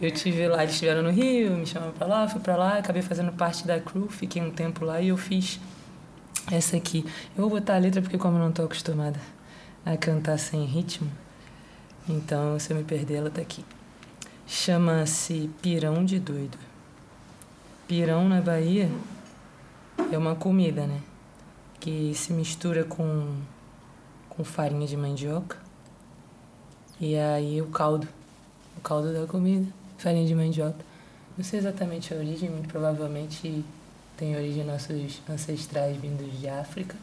[0.00, 3.02] Eu tive lá, eles estiveram no Rio, me chamaram pra lá, fui pra lá, acabei
[3.02, 5.58] fazendo parte da crew, fiquei um tempo lá e eu fiz
[6.52, 7.04] essa aqui.
[7.36, 9.18] Eu vou botar a letra porque, como eu não tô acostumada
[9.84, 11.10] a cantar sem ritmo,
[12.08, 13.64] então se eu me perder, ela tá aqui.
[14.46, 16.65] Chama-se Pirão de Doido.
[17.86, 18.90] Pirão na Bahia
[20.10, 21.00] é uma comida, né?
[21.78, 23.36] Que se mistura com,
[24.28, 25.56] com farinha de mandioca.
[27.00, 28.08] E aí o caldo.
[28.76, 29.66] O caldo da comida,
[29.98, 30.84] farinha de mandioca.
[31.38, 33.64] Não sei exatamente a origem, provavelmente
[34.16, 36.96] tem origem nossos ancestrais vindos de África.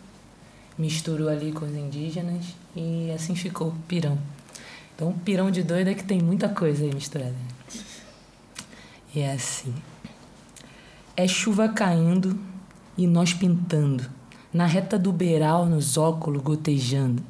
[0.78, 4.18] Misturou ali com os indígenas e assim ficou, pirão.
[4.96, 7.36] Então, pirão de doida é que tem muita coisa aí misturada.
[9.16, 9.74] E é assim.
[11.16, 12.40] É chuva caindo
[12.98, 14.04] e nós pintando,
[14.52, 17.22] na reta do beiral, nos óculos gotejando.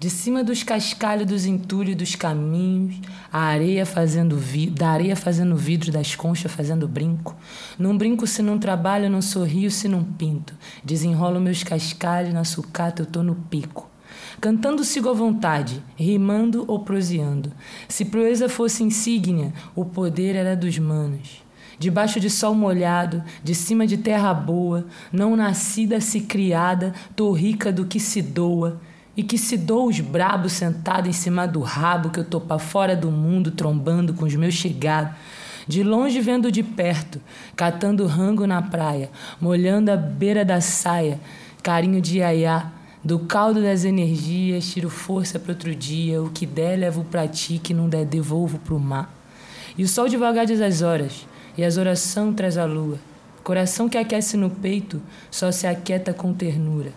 [0.00, 2.98] De cima dos cascalhos dos entulhos dos caminhos,
[3.30, 7.36] a areia fazendo vi da areia fazendo vidro, das conchas fazendo brinco.
[7.78, 10.54] Num brinco se não trabalho, não sorrio se não pinto.
[10.82, 13.86] Desenrolo meus cascalhos, na sucata eu tô no pico.
[14.40, 17.52] Cantando sigo à vontade, rimando ou proseando.
[17.86, 21.44] Se proeza fosse insígnia, o poder era dos manos.
[21.78, 27.70] Debaixo de sol molhado, de cima de terra boa, não nascida se criada, tô rica
[27.70, 28.80] do que se doa.
[29.14, 32.58] E que se dou os brabos sentado em cima do rabo, que eu tô pra
[32.58, 35.14] fora do mundo trombando com os meus chegados.
[35.66, 37.20] De longe vendo de perto,
[37.56, 39.10] catando rango na praia,
[39.40, 41.18] molhando a beira da saia,
[41.62, 42.70] carinho de iaiá.
[43.02, 47.58] Do caldo das energias, tiro força para outro dia, o que der levo pra ti,
[47.58, 49.14] que não der devolvo pro mar.
[49.78, 51.26] E o sol devagar diz as horas,
[51.56, 52.98] e as oração traz a lua.
[53.42, 55.00] Coração que aquece no peito,
[55.30, 56.92] só se aquieta com ternura.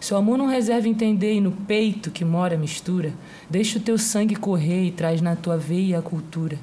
[0.00, 3.12] Seu amor não reserva entender e no peito que mora mistura,
[3.48, 6.58] deixa o teu sangue correr e traz na tua veia a cultura.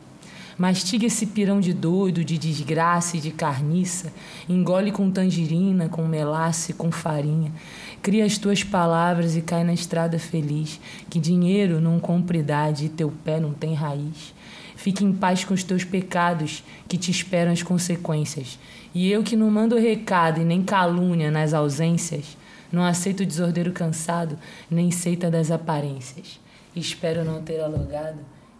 [0.61, 4.13] Mastiga esse pirão de doido, de desgraça e de carniça.
[4.47, 7.51] Engole com tangerina, com melasse, com farinha.
[7.99, 10.79] Cria as tuas palavras e cai na estrada feliz.
[11.09, 14.35] Que dinheiro não compra idade e teu pé não tem raiz.
[14.81, 18.57] Fique em paz com os teus pecados, que te esperam as consequências.
[18.95, 22.35] E eu que não mando recado e nem calúnia nas ausências,
[22.71, 24.39] não aceito o desordeiro cansado,
[24.71, 26.39] nem seita das aparências.
[26.75, 28.17] Espero não ter alugado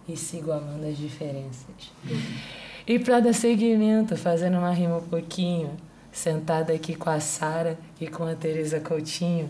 [0.08, 1.92] e sigo amando as diferenças.
[2.86, 5.72] E para dar seguimento, fazendo uma rima um pouquinho,
[6.12, 9.50] sentada aqui com a Sara e com a Teresa Coutinho.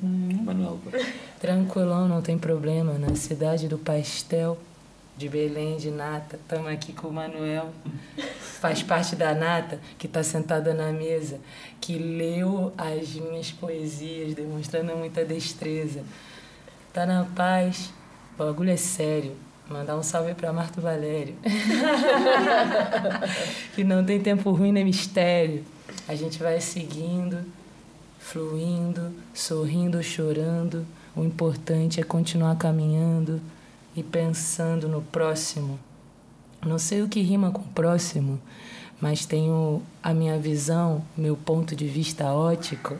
[0.00, 0.78] Manuel.
[1.40, 4.56] Tranquilão, não tem problema, na cidade do pastel,
[5.16, 6.36] de Belém, de Nata.
[6.36, 7.72] Estamos aqui com o Manuel,
[8.38, 11.40] faz parte da Nata, que está sentada na mesa,
[11.80, 16.04] que leu as minhas poesias, demonstrando muita destreza.
[16.92, 17.90] Tá na paz,
[18.34, 19.34] o bagulho é sério.
[19.68, 21.34] Mandar um salve para Marto Valério.
[23.74, 25.64] que não tem tempo ruim nem mistério.
[26.06, 27.44] A gente vai seguindo,
[28.16, 30.86] fluindo, sorrindo, chorando.
[31.16, 33.42] O importante é continuar caminhando
[33.96, 35.78] e pensando no próximo.
[36.64, 38.40] Não sei o que rima com próximo,
[39.00, 42.96] mas tenho a minha visão, meu ponto de vista ótico,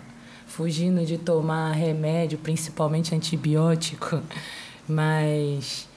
[0.46, 4.22] fugindo de tomar remédio, principalmente antibiótico,
[4.88, 5.88] mas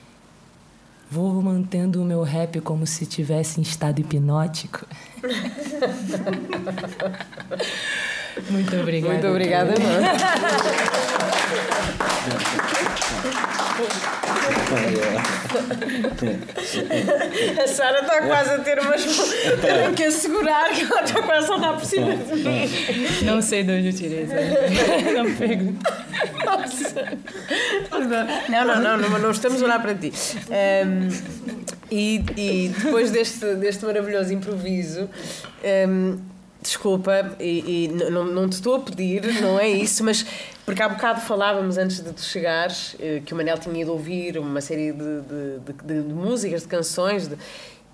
[1.11, 4.85] Vou mantendo o meu rap como se tivesse em estado hipnótico.
[8.49, 9.13] Muito obrigada.
[9.13, 9.73] Muito obrigada.
[17.63, 19.03] A Sara está quase a ter umas.
[19.61, 22.69] Tenho que assegurar que ela está quase a andar por cima de mim.
[23.23, 24.27] Não sei de onde eu tirei.
[25.15, 25.79] Não me pergunto.
[28.49, 30.11] Não, não, não, não, não estamos a olhar para ti.
[30.49, 31.09] Um,
[31.91, 35.09] e, e depois deste, deste maravilhoso improviso,
[35.87, 36.17] um,
[36.61, 40.25] desculpa, e, e não, não te estou a pedir, não é isso, mas
[40.65, 44.37] porque há bocado falávamos antes de tu chegares eh, que o Manel tinha ido ouvir
[44.37, 47.37] uma série de, de, de, de músicas, de canções, de,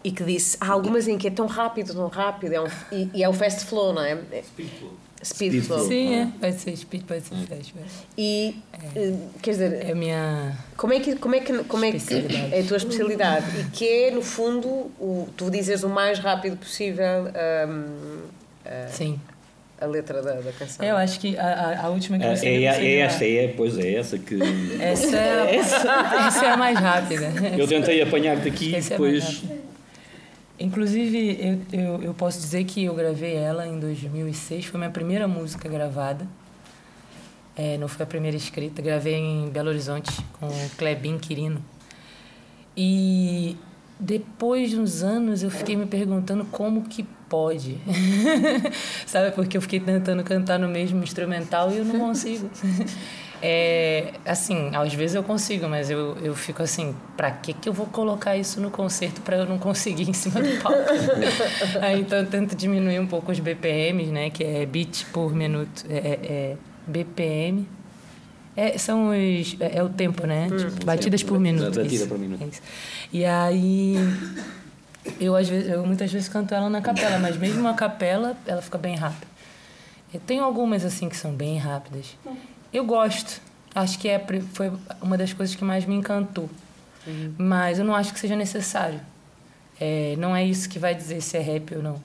[0.04, 3.10] e que disse há algumas em que é tão rápido, tão rápido, é um, e,
[3.14, 4.16] e, é o fast flow, não é?
[4.44, 4.94] Speed flow.
[5.24, 5.88] Speed, speed flow.
[5.88, 6.28] Sim, é.
[6.40, 7.74] pode ser speed, pode ser fast.
[8.18, 9.14] E, é.
[9.42, 9.74] quer dizer...
[9.88, 10.58] É a minha...
[10.76, 12.14] Como é que, como é que, como é, que
[12.52, 13.46] é a tua especialidade?
[13.62, 14.68] E que é, no fundo,
[15.00, 17.32] o, tu dizes o mais rápido possível...
[17.68, 18.35] Um,
[18.90, 19.20] Sim
[19.80, 20.86] a letra da, da canção.
[20.86, 23.96] Eu acho que a, a, última que você é, é, é esta, é, pois é
[23.96, 24.40] essa que.
[24.80, 25.18] Essa,
[25.52, 25.92] essa,
[26.28, 27.32] essa é a mais rápida.
[27.58, 29.44] Eu tentei apanhar-te aqui e depois.
[29.50, 29.66] É
[30.58, 31.38] Inclusive,
[31.74, 35.68] eu, eu, eu posso dizer que eu gravei ela em 2006, foi minha primeira música
[35.68, 36.26] gravada.
[37.58, 41.64] É, não foi a primeira escrita, gravei em Belo Horizonte com o Klebin Quirino.
[42.76, 43.58] E
[44.00, 47.78] depois de uns anos eu fiquei me perguntando como que pode.
[49.06, 49.32] Sabe?
[49.32, 52.50] Porque eu fiquei tentando cantar no mesmo instrumental e eu não consigo.
[53.42, 57.74] É, assim, às vezes eu consigo, mas eu, eu fico assim, pra que que eu
[57.74, 60.80] vou colocar isso no concerto para eu não conseguir em cima do palco?
[61.82, 65.86] Aí, então eu tento diminuir um pouco os BPMs, né, que é beat por minuto,
[65.88, 67.68] é, é, é BPM.
[68.56, 70.48] É, são os, é, é o tempo, né?
[70.52, 71.76] Hum, tipo, batidas por minuto.
[71.76, 72.62] Batida por minuto.
[73.12, 73.96] E aí
[75.20, 78.62] eu, às vezes, eu muitas vezes canto ela na capela, mas mesmo a capela, ela
[78.62, 79.28] fica bem rápida.
[80.14, 82.16] Eu tenho algumas, assim, que são bem rápidas.
[82.72, 83.42] Eu gosto.
[83.74, 86.50] Acho que é, foi uma das coisas que mais me encantou.
[87.06, 87.34] Uhum.
[87.38, 89.00] Mas eu não acho que seja necessário.
[89.80, 92.02] É, não é isso que vai dizer se é rap ou não.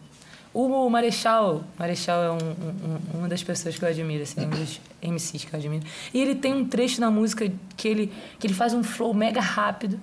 [0.52, 4.80] O Marechal, Marechal é um, um, uma das pessoas que eu admiro, assim, um dos
[5.00, 5.86] MCs que eu admiro.
[6.12, 9.40] E ele tem um trecho na música que ele, que ele faz um flow mega
[9.40, 10.00] rápido.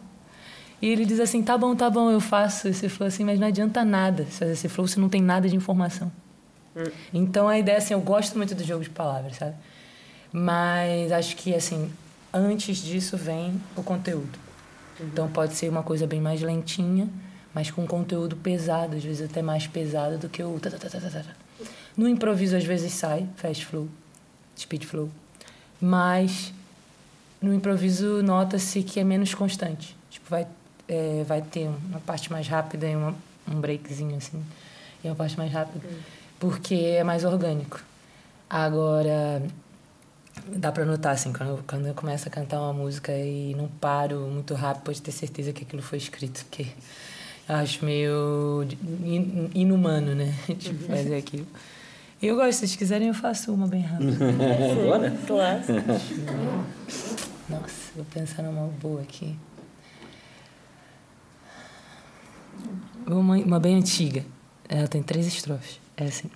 [0.82, 3.48] E ele diz assim: tá bom, tá bom, eu faço esse flow assim, mas não
[3.48, 6.10] adianta nada fazer esse flow se não tem nada de informação.
[6.76, 6.84] Hum.
[7.14, 9.56] Então a ideia assim, eu gosto muito do jogo de palavras, sabe?
[10.32, 11.92] Mas acho que assim,
[12.34, 14.40] antes disso vem o conteúdo.
[15.00, 17.10] Então pode ser uma coisa bem mais lentinha,
[17.58, 20.60] mas com conteúdo pesado, às vezes até mais pesado do que o.
[21.98, 23.88] No improviso, às vezes sai fast flow,
[24.56, 25.10] speed flow,
[25.82, 26.54] mas
[27.42, 29.98] no improviso nota-se que é menos constante.
[30.08, 30.46] Tipo, vai,
[30.88, 33.16] é, vai ter uma parte mais rápida e uma,
[33.48, 34.40] um breakzinho assim,
[35.04, 35.84] e uma parte mais rápida,
[36.40, 37.82] porque é mais orgânico.
[38.48, 39.42] Agora,
[40.46, 43.68] dá para notar assim quando eu, quando eu começo a cantar uma música e não
[43.68, 46.68] paro muito rápido pode ter certeza que aquilo foi escrito porque
[47.48, 48.66] acho meio
[49.54, 50.34] inumano né?
[50.58, 51.48] Tipo fazer aquilo.
[52.22, 54.18] Eu gosto se vocês quiserem eu faço uma bem rápida.
[54.84, 55.18] Bora?
[55.28, 55.62] claro
[57.50, 59.38] nossa vou pensar numa boa aqui.
[63.06, 64.26] Uma, uma bem antiga.
[64.68, 65.80] Ela tem três estrofes.
[65.96, 66.30] É assim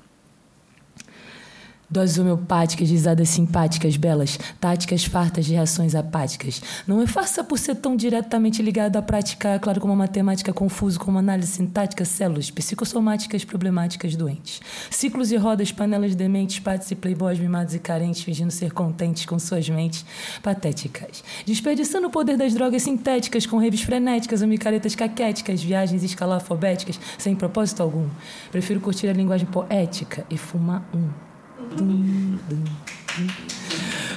[1.91, 6.61] Doses homeopáticas, risadas simpáticas, belas, táticas fartas de reações apáticas.
[6.87, 10.97] Não é farsa por ser tão diretamente ligado à prática, claro como a matemática, confuso
[10.97, 14.61] como análise sintática, células psicossomáticas problemáticas doentes.
[14.89, 19.37] Ciclos e rodas, panelas dementes, patos e playboys mimados e carentes, fingindo ser contentes com
[19.37, 20.05] suas mentes
[20.41, 21.23] patéticas.
[21.45, 27.35] Desperdiçando o poder das drogas sintéticas com reves frenéticas ou micaretas caquéticas, viagens escalafobéticas, sem
[27.35, 28.07] propósito algum.
[28.49, 31.30] Prefiro curtir a linguagem poética e fumar um.
[31.77, 32.39] うん。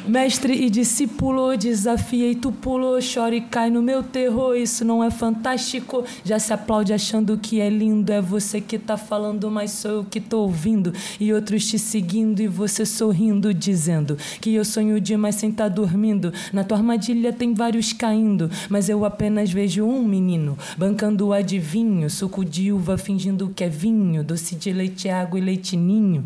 [0.07, 4.55] Mestre e discípulo, desafiei tu pulou, chora e cai no meu terror.
[4.55, 6.05] Isso não é fantástico?
[6.23, 8.13] Já se aplaude achando que é lindo.
[8.13, 10.93] É você que tá falando, mas sou eu que tô ouvindo.
[11.19, 16.31] E outros te seguindo e você sorrindo, dizendo que eu sonho demais sem tá dormindo.
[16.53, 22.11] Na tua armadilha tem vários caindo, mas eu apenas vejo um menino bancando o adivinho,
[22.11, 26.25] suco de uva fingindo que é vinho, doce de leite, água e leitinho.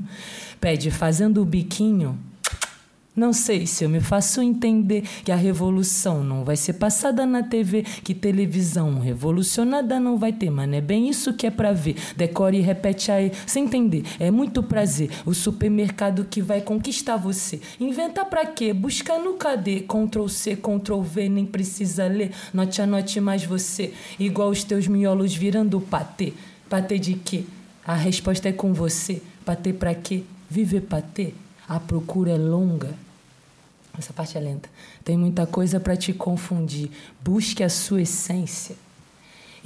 [0.61, 2.19] Pede fazendo o biquinho.
[3.19, 7.43] Não sei se eu me faço entender que a revolução não vai ser passada na
[7.43, 11.73] TV, que televisão revolucionada não vai ter, mas não é bem isso que é pra
[11.73, 11.97] ver.
[12.17, 15.11] Decore e repete aí, sem entender, é muito prazer.
[15.27, 17.61] O supermercado que vai conquistar você.
[17.81, 18.73] Inventa pra quê?
[18.73, 22.31] Busca no KD, Ctrl C, Ctrl V, nem precisa ler.
[22.55, 26.35] Note a note mais você, igual os teus miolos virando patê.
[26.71, 27.43] Patê de quê?
[27.85, 29.21] A resposta é com você.
[29.45, 30.23] Patê pra quê?
[30.49, 31.35] Viver patê.
[31.69, 33.08] A procura é longa.
[33.99, 34.69] Essa parte é lenta.
[35.05, 36.91] Tem muita coisa para te confundir.
[37.23, 38.77] Busque a sua essência.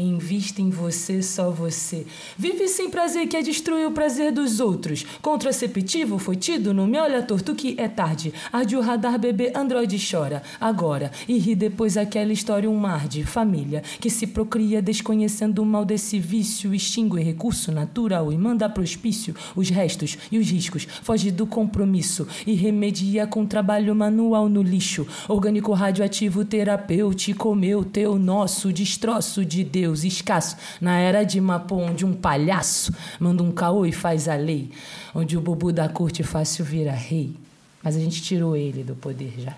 [0.03, 2.05] Invista em você, só você.
[2.36, 5.07] Vive sem prazer que é destruir o prazer dos outros.
[5.22, 8.34] Contraceptivo foi tido, não me olha torto que é tarde.
[8.53, 10.42] Arde o radar, bebê, androide chora.
[10.61, 15.66] Agora, e ri depois aquela história, um mar de família que se procria desconhecendo o
[15.66, 16.74] mal desse vício.
[16.74, 20.84] Extingue recurso natural e manda prospício os restos e os riscos.
[20.84, 25.07] Foge do compromisso e remedia com trabalho manual no lixo.
[25.28, 29.91] Orgânico radioativo terapêutico, meu, teu, nosso, destroço de Deus.
[29.93, 34.34] Deus escasso, na era de Mapô, onde um palhaço manda um caô e faz a
[34.34, 34.70] lei,
[35.14, 37.36] onde o bobo da corte fácil vira rei.
[37.82, 39.55] Mas a gente tirou ele do poder já.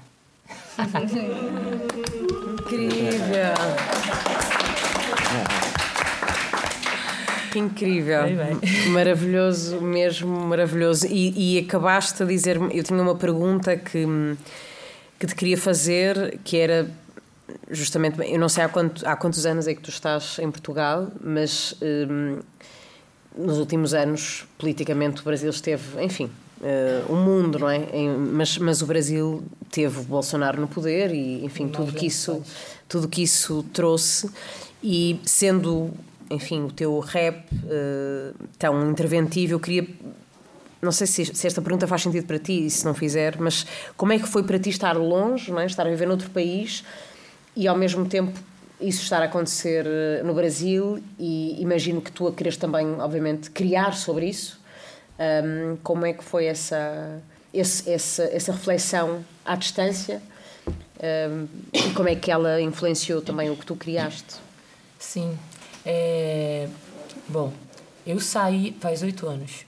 [2.52, 3.54] Incrível!
[7.54, 8.22] Incrível,
[8.90, 11.06] maravilhoso, mesmo maravilhoso.
[11.06, 14.04] E, e acabaste a dizer-me, eu tinha uma pergunta que,
[15.20, 16.90] que te queria fazer, que era
[17.70, 21.08] justamente, eu não sei há, quanto, há quantos anos é que tu estás em Portugal,
[21.20, 22.40] mas hum,
[23.36, 26.30] nos últimos anos, politicamente, o Brasil esteve, enfim,
[26.60, 27.88] uh, o mundo, não é?
[27.92, 32.42] Em, mas, mas o Brasil teve Bolsonaro no poder e, enfim, tudo que isso,
[32.88, 34.30] tudo que isso trouxe
[34.82, 35.90] e sendo,
[36.30, 39.86] enfim, o teu rap uh, tão interventivo, eu queria
[40.80, 43.66] não sei se, se, esta pergunta faz sentido para ti, e se não fizer, mas
[43.96, 45.64] como é que foi para ti estar longe, não é?
[45.64, 46.84] estar a viver noutro país
[47.56, 48.38] e ao mesmo tempo
[48.80, 53.50] isso estar a acontecer eh, no Brasil e imagino que tu a queres também, obviamente,
[53.50, 54.60] criar sobre isso.
[55.16, 60.20] Um, como é que foi essa, esse, essa, essa reflexão à distância
[61.30, 64.36] um, e como é que ela influenciou também o que tu criaste?
[64.98, 65.38] Sim.
[65.86, 66.68] É...
[67.28, 67.52] Bom,
[68.06, 69.64] eu saí faz oito anos.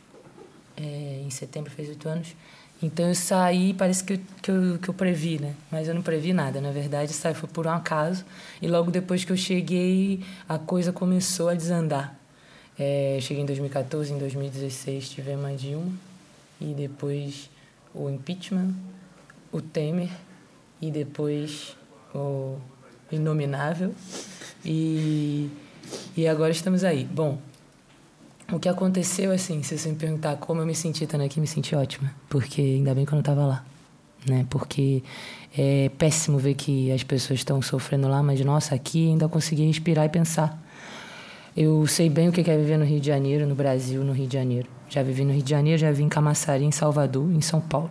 [0.76, 2.34] É, em setembro fez oito anos.
[2.82, 5.54] Então eu saí, parece que eu, que, eu, que eu previ, né?
[5.70, 8.24] Mas eu não previ nada, na verdade, saí foi por um acaso.
[8.60, 12.14] E logo depois que eu cheguei, a coisa começou a desandar.
[12.78, 15.92] É, cheguei em 2014, em 2016 tivemos a Dilma,
[16.60, 17.48] e depois
[17.94, 18.74] o impeachment,
[19.50, 20.10] o Temer,
[20.80, 21.74] e depois
[22.14, 22.58] o
[23.10, 23.94] Inominável.
[24.64, 25.48] E,
[26.16, 27.04] e agora estamos aí.
[27.04, 27.38] Bom,
[28.52, 31.46] o que aconteceu, assim, se você me perguntar como eu me senti estando aqui, me
[31.46, 32.12] senti ótima.
[32.28, 33.64] Porque ainda bem que eu não estava lá.
[34.26, 34.46] né?
[34.50, 35.02] Porque
[35.56, 40.04] é péssimo ver que as pessoas estão sofrendo lá, mas nossa, aqui ainda consegui respirar
[40.04, 40.62] e pensar.
[41.56, 44.26] Eu sei bem o que é viver no Rio de Janeiro, no Brasil, no Rio
[44.26, 44.68] de Janeiro.
[44.90, 47.90] Já vivi no Rio de Janeiro, já vivi em Camaçari, em Salvador, em São Paulo.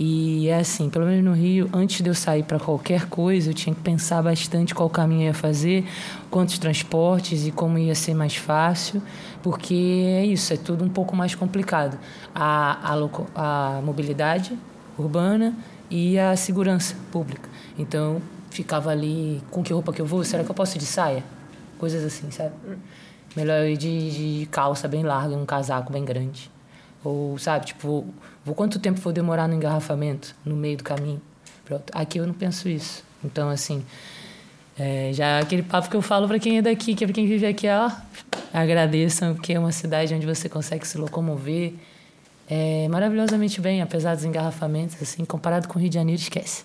[0.00, 3.54] E é assim, pelo menos no Rio, antes de eu sair para qualquer coisa, eu
[3.54, 5.84] tinha que pensar bastante qual caminho eu ia fazer,
[6.30, 9.02] quantos transportes e como ia ser mais fácil,
[9.42, 9.74] porque
[10.06, 11.98] é isso, é tudo um pouco mais complicado.
[12.32, 12.94] A,
[13.34, 14.56] a, a mobilidade
[14.96, 15.52] urbana
[15.90, 17.48] e a segurança pública.
[17.76, 20.22] Então, ficava ali, com que roupa que eu vou?
[20.22, 21.24] Será que eu posso ir de saia?
[21.76, 22.52] Coisas assim, sabe?
[23.34, 26.48] Melhor ir de, de calça bem larga, um casaco bem grande.
[27.04, 28.06] Ou, sabe, tipo,
[28.44, 31.20] vou quanto tempo vou demorar no engarrafamento, no meio do caminho?
[31.64, 31.92] Pronto.
[31.92, 33.04] Aqui eu não penso isso.
[33.24, 33.84] Então, assim,
[34.78, 37.26] é, já aquele papo que eu falo para quem é daqui, que é para quem
[37.26, 37.90] vive aqui, ó,
[38.52, 41.74] agradeçam, porque é uma cidade onde você consegue se locomover
[42.48, 46.64] é, maravilhosamente bem, apesar dos engarrafamentos, assim, comparado com o Rio de Janeiro, esquece.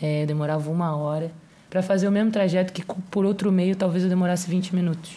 [0.00, 1.30] É, demorava uma hora
[1.70, 5.12] para fazer o mesmo trajeto que por outro meio talvez eu demorasse 20 minutos.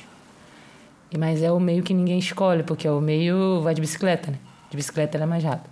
[1.17, 4.37] Mas é o meio que ninguém escolhe, porque é o meio vai de bicicleta, né?
[4.75, 5.69] De bicicleta ela é mais rápida.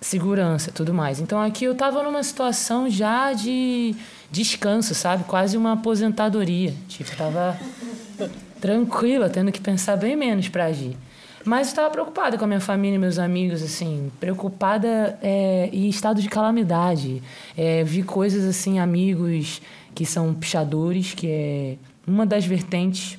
[0.00, 1.20] Segurança, tudo mais.
[1.20, 3.94] Então aqui eu estava numa situação já de
[4.30, 5.22] descanso, sabe?
[5.24, 6.74] Quase uma aposentadoria.
[6.88, 7.56] Tipo, tava
[8.60, 10.96] tranquila, tendo que pensar bem menos para agir.
[11.44, 16.20] Mas estava preocupada com a minha família e meus amigos, assim, preocupada é, em estado
[16.20, 17.22] de calamidade.
[17.56, 19.62] É, vi coisas assim, amigos
[19.94, 21.76] que são pichadores, que é
[22.06, 23.18] uma das vertentes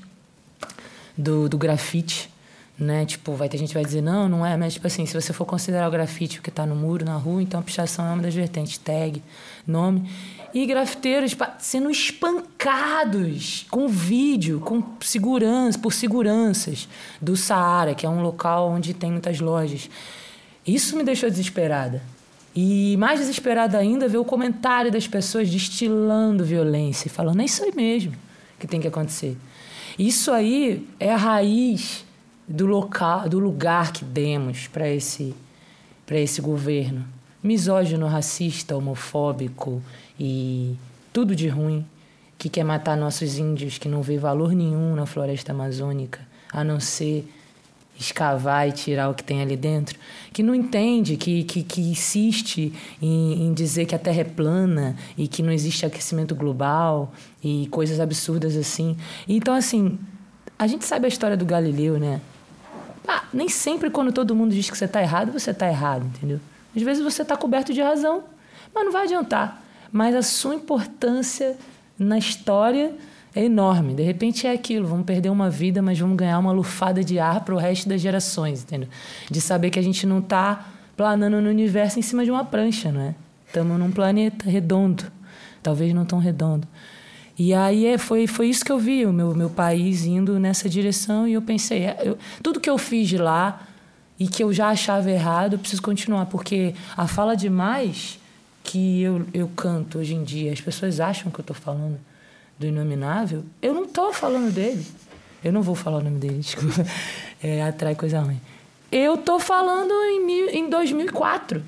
[1.17, 2.32] do, do grafite
[2.83, 3.05] né?
[3.05, 5.33] Tipo, vai ter gente que vai dizer, não, não é, mas tipo assim, se você
[5.33, 8.21] for considerar o grafite que está no muro, na rua, então a pichação é uma
[8.21, 9.23] das vertentes, tag,
[9.65, 10.09] nome.
[10.53, 16.87] E grafiteiros sendo espancados com vídeo, com segurança, por seguranças
[17.19, 19.89] do Saara, que é um local onde tem muitas lojas.
[20.65, 22.03] Isso me deixou desesperada.
[22.55, 27.73] E mais desesperada ainda ver o comentário das pessoas destilando violência, falando, é isso aí
[27.75, 28.13] mesmo
[28.59, 29.35] que tem que acontecer.
[29.97, 32.05] Isso aí é a raiz
[32.53, 35.33] do local, do lugar que demos para esse
[36.05, 37.03] para esse governo
[37.41, 39.81] misógino, racista, homofóbico
[40.19, 40.75] e
[41.11, 41.85] tudo de ruim,
[42.37, 46.79] que quer matar nossos índios, que não vê valor nenhum na floresta amazônica, a não
[46.79, 47.27] ser
[47.99, 49.99] escavar e tirar o que tem ali dentro,
[50.31, 54.95] que não entende, que, que, que insiste em, em dizer que a Terra é plana
[55.17, 58.97] e que não existe aquecimento global e coisas absurdas assim.
[59.27, 59.99] Então, assim,
[60.57, 62.21] a gente sabe a história do Galileu, né?
[63.07, 66.39] Ah, nem sempre quando todo mundo diz que você está errado, você está errado, entendeu?
[66.75, 68.23] Às vezes você está coberto de razão,
[68.73, 69.63] mas não vai adiantar.
[69.91, 71.57] Mas a sua importância
[71.99, 72.93] na história
[73.35, 73.93] é enorme.
[73.93, 77.41] De repente é aquilo, vamos perder uma vida, mas vamos ganhar uma lufada de ar
[77.41, 78.89] para o resto das gerações, entendeu?
[79.29, 82.91] De saber que a gente não está planando no universo em cima de uma prancha,
[82.91, 83.15] não é?
[83.47, 85.03] Estamos num planeta redondo,
[85.61, 86.67] talvez não tão redondo.
[87.37, 90.69] E aí é, foi, foi isso que eu vi, o meu, meu país indo nessa
[90.69, 93.67] direção, e eu pensei, é, eu, tudo que eu fiz de lá
[94.19, 98.19] e que eu já achava errado, eu preciso continuar, porque a fala demais
[98.63, 101.99] que eu, eu canto hoje em dia, as pessoas acham que eu estou falando
[102.57, 104.85] do Inominável, eu não estou falando dele.
[105.43, 106.85] Eu não vou falar o nome dele, desculpa,
[107.41, 108.39] é, atrai coisa ruim.
[108.91, 111.61] Eu estou falando em, mil, em 2004.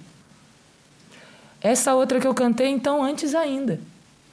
[1.59, 3.79] Essa outra que eu cantei, então, antes ainda.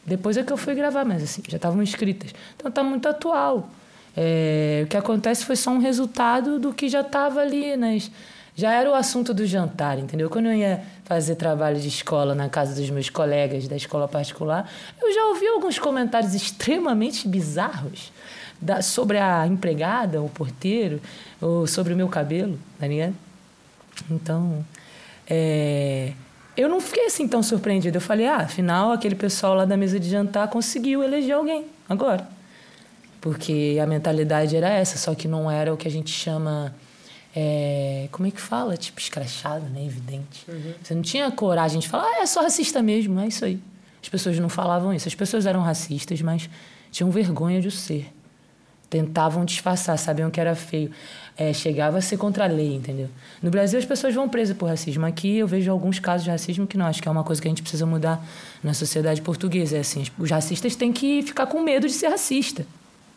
[0.04, 2.34] Depois é que eu fui gravar, mas assim, já estavam escritas.
[2.56, 3.68] Então tá muito atual.
[4.16, 8.10] É, o que acontece foi só um resultado do que já estava ali, nas,
[8.54, 10.28] já era o assunto do jantar, entendeu?
[10.28, 14.70] Quando eu ia fazer trabalho de escola na casa dos meus colegas da escola particular,
[15.00, 18.12] eu já ouvi alguns comentários extremamente bizarros
[18.60, 21.00] da, sobre a empregada, o porteiro,
[21.40, 23.14] ou sobre o meu cabelo, tá ligado?
[24.10, 24.64] Então,
[25.28, 26.12] é,
[26.56, 27.96] eu não fiquei assim tão surpreendida.
[27.96, 32.26] Eu falei, ah, afinal, aquele pessoal lá da mesa de jantar conseguiu eleger alguém agora.
[33.20, 36.74] Porque a mentalidade era essa, só que não era o que a gente chama.
[37.34, 38.76] É, como é que fala?
[38.76, 39.84] Tipo, escrachado, né?
[39.84, 40.44] Evidente.
[40.48, 40.74] Uhum.
[40.82, 43.58] Você não tinha coragem de falar, ah, é só racista mesmo, é isso aí.
[44.02, 45.08] As pessoas não falavam isso.
[45.08, 46.50] As pessoas eram racistas, mas
[46.90, 48.12] tinham vergonha de o ser.
[48.90, 50.90] Tentavam disfarçar, sabiam que era feio
[51.36, 53.08] é, chegava a ser contra a lei, entendeu?
[53.42, 55.06] No Brasil as pessoas vão presas por racismo.
[55.06, 57.48] Aqui eu vejo alguns casos de racismo que não acho que é uma coisa que
[57.48, 58.24] a gente precisa mudar
[58.62, 59.76] na sociedade portuguesa.
[59.76, 62.66] É assim, os racistas têm que ficar com medo de ser racista,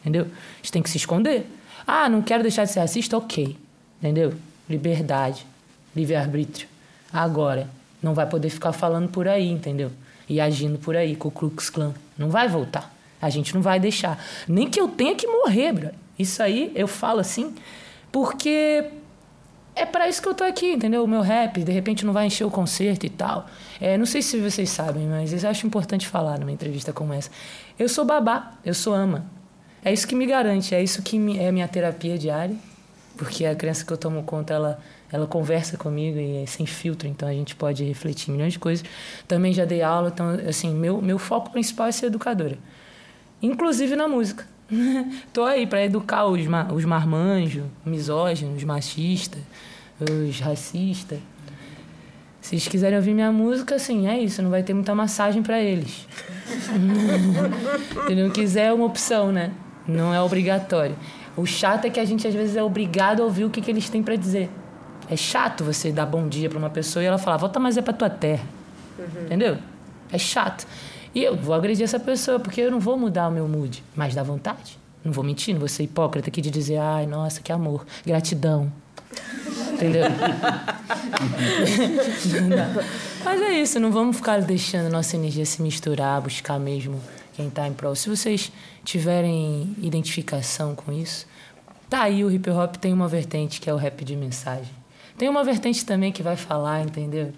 [0.02, 0.28] entendeu?
[0.60, 1.46] Eles têm que se esconder.
[1.86, 3.18] Ah, não quero deixar de ser racista?
[3.18, 3.58] Ok,
[4.00, 4.34] entendeu?
[4.70, 5.46] Liberdade,
[5.96, 6.68] livre-arbítrio.
[7.12, 7.70] Agora,
[8.02, 9.92] não vai poder ficar falando por aí, entendeu?
[10.28, 11.94] E agindo por aí com o Klux Klan.
[12.18, 12.94] Não vai voltar.
[13.22, 14.24] A gente não vai deixar.
[14.48, 15.90] Nem que eu tenha que morrer, bro.
[16.18, 17.54] Isso aí eu falo assim
[18.16, 18.86] porque
[19.76, 21.04] é para isso que eu tô aqui, entendeu?
[21.04, 23.46] O meu rap, de repente não vai encher o concerto e tal.
[23.78, 27.30] É, não sei se vocês sabem, mas eu acho importante falar numa entrevista como essa.
[27.78, 29.26] Eu sou babá, eu sou ama.
[29.84, 32.56] É isso que me garante, é isso que me, é minha terapia diária,
[33.18, 34.80] porque a criança que eu tomo conta, ela,
[35.12, 38.88] ela conversa comigo e é sem filtro, então a gente pode refletir milhões de coisas.
[39.28, 42.58] Também já dei aula, então, assim, meu, meu foco principal é ser educadora,
[43.42, 44.55] inclusive na música.
[45.34, 46.42] Tô aí para educar os,
[46.74, 49.42] os marmanjos, misóginos, machistas,
[50.00, 51.20] os racistas.
[52.42, 55.60] Se eles quiserem ouvir minha música, assim, é isso, não vai ter muita massagem para
[55.60, 56.08] eles.
[58.08, 59.52] Se não quiser, é uma opção, né?
[59.88, 60.96] Não é obrigatório.
[61.36, 63.72] O chato é que a gente às vezes é obrigado a ouvir o que, que
[63.72, 64.50] eles têm para dizer.
[65.10, 67.82] É chato você dar bom dia para uma pessoa e ela falar, volta mais é
[67.82, 68.46] para tua terra.
[68.98, 69.26] Uhum.
[69.26, 69.58] Entendeu?
[70.12, 70.68] É chato.
[71.16, 74.14] E eu vou agredir essa pessoa porque eu não vou mudar o meu mood, mas
[74.14, 74.78] dá vontade.
[75.02, 78.70] Não vou mentir, não vou ser hipócrita aqui de dizer, ai, nossa, que amor, gratidão.
[79.72, 80.04] Entendeu?
[83.24, 87.00] mas é isso, não vamos ficar deixando nossa energia se misturar, buscar mesmo
[87.34, 87.96] quem está em prol.
[87.96, 88.52] Se vocês
[88.84, 91.26] tiverem identificação com isso,
[91.90, 94.74] tá aí o hip hop tem uma vertente que é o rap de mensagem.
[95.18, 97.32] Tem uma vertente também que vai falar, entendeu?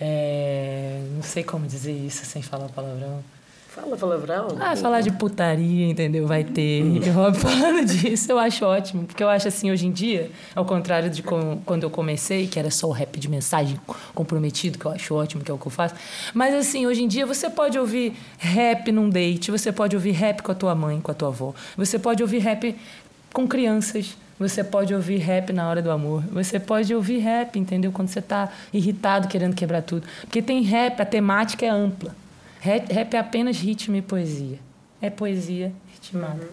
[0.00, 3.22] É, não sei como dizer isso sem falar palavrão.
[3.68, 4.48] Fala palavrão?
[4.58, 6.26] Ah, falar de putaria, entendeu?
[6.26, 9.04] Vai ter hip hop falando disso, eu acho ótimo.
[9.04, 12.68] Porque eu acho assim, hoje em dia, ao contrário de quando eu comecei, que era
[12.68, 13.80] só o rap de mensagem
[14.12, 15.94] comprometido, que eu acho ótimo, que é o que eu faço.
[16.34, 20.42] Mas assim, hoje em dia você pode ouvir rap num date, você pode ouvir rap
[20.42, 22.74] com a tua mãe, com a tua avó, você pode ouvir rap
[23.32, 24.16] com crianças.
[24.40, 26.24] Você pode ouvir rap na hora do amor.
[26.32, 27.92] Você pode ouvir rap, entendeu?
[27.92, 30.06] Quando você está irritado, querendo quebrar tudo.
[30.22, 32.16] Porque tem rap, a temática é ampla.
[32.58, 34.58] Rap, rap é apenas ritmo e poesia.
[34.98, 36.42] É poesia ritmada.
[36.42, 36.48] Uhum.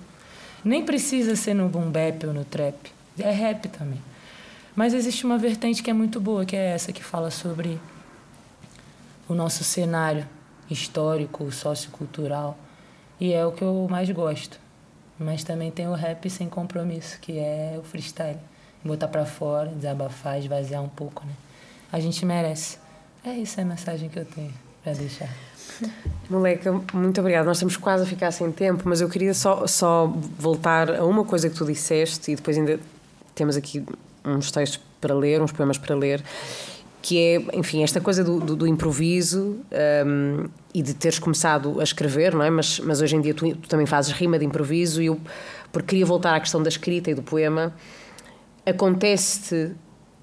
[0.66, 2.76] Nem precisa ser no boom bap ou no trap.
[3.18, 4.02] É rap também.
[4.76, 7.80] Mas existe uma vertente que é muito boa, que é essa que fala sobre
[9.30, 10.28] o nosso cenário
[10.70, 12.58] histórico, sociocultural.
[13.18, 14.60] E é o que eu mais gosto.
[15.20, 18.38] Mas também tem o rap sem compromisso, que é o freestyle.
[18.84, 21.34] Botar para fora, desabafar, esvaziar um pouco, né?
[21.92, 22.78] A gente merece.
[23.26, 24.54] É isso a mensagem que eu tenho
[24.84, 25.30] para deixar.
[26.30, 27.46] Moleca, muito obrigada.
[27.46, 31.26] Nós estamos quase a ficar sem tempo, mas eu queria só, só voltar a uma
[31.26, 32.80] coisa que tu disseste e depois ainda
[33.34, 33.84] temos aqui
[34.24, 36.24] uns textos para ler, uns poemas para ler,
[37.08, 39.62] que é, enfim, esta coisa do, do, do improviso
[40.06, 42.50] um, e de teres começado a escrever, não é?
[42.50, 45.18] Mas, mas hoje em dia tu, tu também fazes rima de improviso e eu,
[45.72, 47.74] porque queria voltar à questão da escrita e do poema,
[48.66, 49.74] acontece-te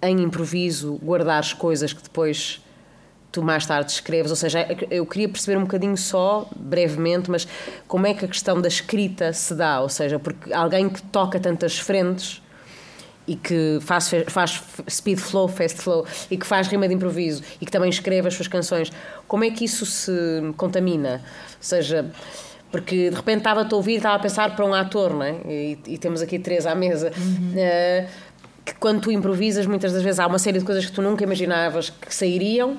[0.03, 2.63] em improviso guardar as coisas que depois
[3.33, 7.49] tu mais tarde escreves, ou seja, eu queria perceber um bocadinho só, brevemente, mas
[7.89, 11.41] como é que a questão da escrita se dá, ou seja, porque alguém que toca
[11.41, 12.43] tantas frentes
[13.27, 17.65] e que faz, faz speed flow, fast flow e que faz rima de improviso e
[17.65, 18.93] que também escreve as suas canções,
[19.27, 20.13] como é que isso se
[20.57, 21.23] contamina?
[21.25, 22.11] Ou seja,
[22.71, 25.37] porque de repente estava a ouvir estava a pensar para um ator, não é?
[25.49, 27.13] E, e temos aqui três à mesa.
[27.17, 27.53] Uhum.
[27.53, 28.09] Uh,
[28.65, 31.23] que quando tu improvisas, muitas das vezes há uma série de coisas que tu nunca
[31.23, 32.79] imaginavas que sairiam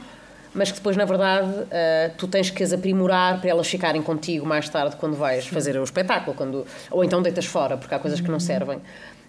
[0.56, 4.46] mas que depois, na verdade, uh, tu tens que as aprimorar para elas ficarem contigo
[4.46, 8.22] mais tarde quando vais fazer o espetáculo, quando, ou então deitas fora, porque há coisas
[8.22, 8.40] que não uhum.
[8.40, 8.82] servem.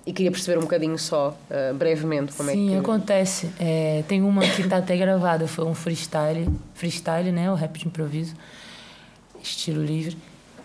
[0.07, 2.71] E queria perceber um bocadinho só, uh, brevemente, como Sim, é que...
[2.71, 3.51] Sim, acontece.
[3.59, 7.89] É, tem uma que está até gravada, foi um freestyle, freestyle, né, o rap de
[7.89, 8.33] improviso,
[9.43, 10.17] estilo livre,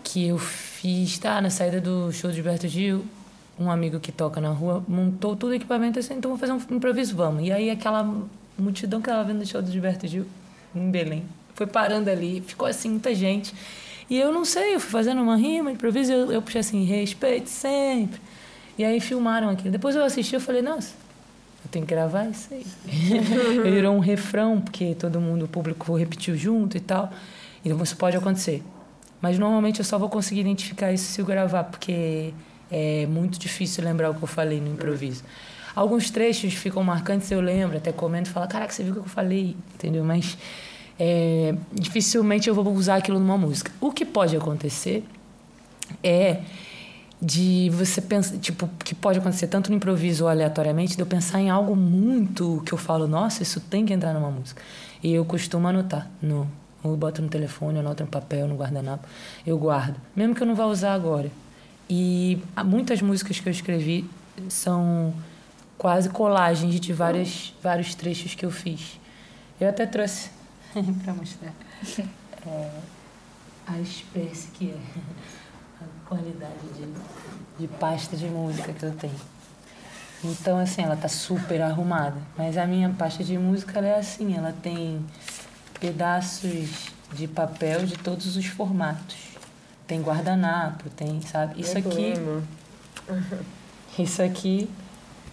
[0.04, 3.04] que eu fiz, tá, na saída do show de Gilberto Gil,
[3.58, 6.76] um amigo que toca na rua montou todo o equipamento assim, então vamos fazer um
[6.76, 7.44] improviso, vamos.
[7.44, 8.08] E aí aquela
[8.56, 10.26] multidão que estava vendo o show do Gilberto Gil
[10.74, 11.24] em Belém.
[11.54, 13.52] Foi parando ali, ficou assim muita gente.
[14.08, 17.50] E eu não sei, eu fui fazendo uma rima, improviso, eu, eu puxei assim, respeite
[17.50, 18.20] sempre.
[18.78, 19.70] E aí filmaram aquilo.
[19.70, 20.94] Depois eu assisti, eu falei, nossa,
[21.64, 22.64] eu tenho que gravar isso aí.
[23.62, 27.12] Virou um refrão, porque todo mundo, o público repetiu junto e tal.
[27.64, 28.62] Então isso pode acontecer.
[29.20, 32.34] Mas normalmente eu só vou conseguir identificar isso se eu gravar, porque
[32.70, 35.22] é muito difícil lembrar o que eu falei no improviso.
[35.74, 39.02] Alguns trechos ficam marcantes, eu lembro, até comento e falo, caraca, você viu o que
[39.02, 40.04] eu falei, entendeu?
[40.04, 40.36] Mas
[40.98, 43.70] é, dificilmente eu vou usar aquilo numa música.
[43.80, 45.04] O que pode acontecer
[46.02, 46.40] é
[47.22, 51.40] de você pensar, tipo, que pode acontecer tanto no improviso ou aleatoriamente, de eu pensar
[51.40, 54.60] em algo muito que eu falo, nossa, isso tem que entrar numa música.
[55.00, 56.50] E eu costumo anotar no
[56.84, 59.06] eu boto no telefone, anoto no papel, no guardanapo,
[59.46, 61.30] eu guardo, mesmo que eu não vá usar agora.
[61.88, 64.04] E muitas músicas que eu escrevi
[64.48, 65.14] são
[65.78, 68.98] quase colagens de vários, vários trechos que eu fiz.
[69.60, 70.30] Eu até trouxe
[71.04, 71.54] para mostrar
[72.48, 72.70] é,
[73.68, 74.76] a espécie que é
[76.12, 79.32] qualidade de, de pasta de música que eu tenho.
[80.22, 82.16] Então, assim, ela tá super arrumada.
[82.36, 85.04] Mas a minha pasta de música, é assim, ela tem
[85.80, 89.16] pedaços de papel de todos os formatos.
[89.86, 91.60] Tem guardanapo, tem, sabe?
[91.60, 92.14] Isso aqui,
[93.98, 94.70] isso aqui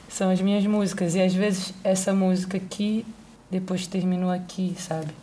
[0.08, 1.14] são as minhas músicas.
[1.14, 3.06] E às vezes essa música aqui,
[3.52, 5.14] depois terminou aqui, sabe?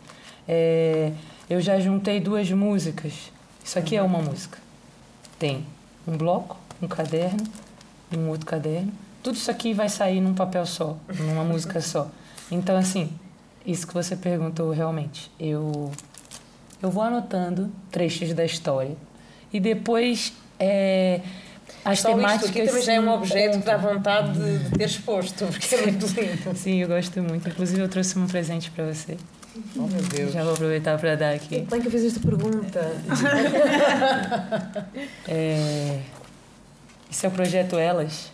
[0.47, 1.11] É,
[1.49, 3.31] eu já juntei duas músicas.
[3.63, 4.66] Isso aqui é uma música.
[5.39, 5.65] Tem
[6.07, 7.43] um bloco, um caderno
[8.11, 8.91] e um outro caderno.
[9.21, 12.09] Tudo isso aqui vai sair num papel só, numa música só.
[12.49, 13.11] Então, assim,
[13.65, 15.29] isso que você perguntou realmente.
[15.39, 15.91] Eu,
[16.81, 18.95] eu vou anotando trechos da história.
[19.51, 20.33] E depois.
[20.59, 21.21] É,
[21.83, 22.49] as Só isto temáticas.
[22.49, 25.81] aqui também já é um objeto que dá vontade de, de ter exposto, porque é
[25.83, 26.55] muito lindo.
[26.55, 27.47] Sim, eu gosto muito.
[27.47, 29.17] Inclusive, eu trouxe um presente para você.
[29.75, 30.33] Oh, meu Deus.
[30.33, 31.61] Já vou aproveitar para dar aqui.
[31.61, 32.79] Bem que eu fiz esta pergunta.
[35.27, 35.99] É,
[37.11, 38.31] Esse é o projeto Elas.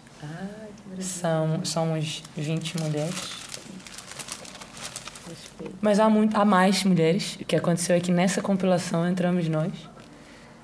[0.99, 3.15] São, somos 20 mulheres.
[5.81, 7.35] Mas há, muito, há mais mulheres.
[7.41, 9.71] O que aconteceu é que nessa compilação entramos nós.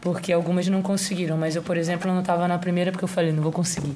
[0.02, 1.38] Porque algumas não conseguiram.
[1.38, 3.95] Mas eu, por exemplo, não estava na primeira porque eu falei, não vou conseguir.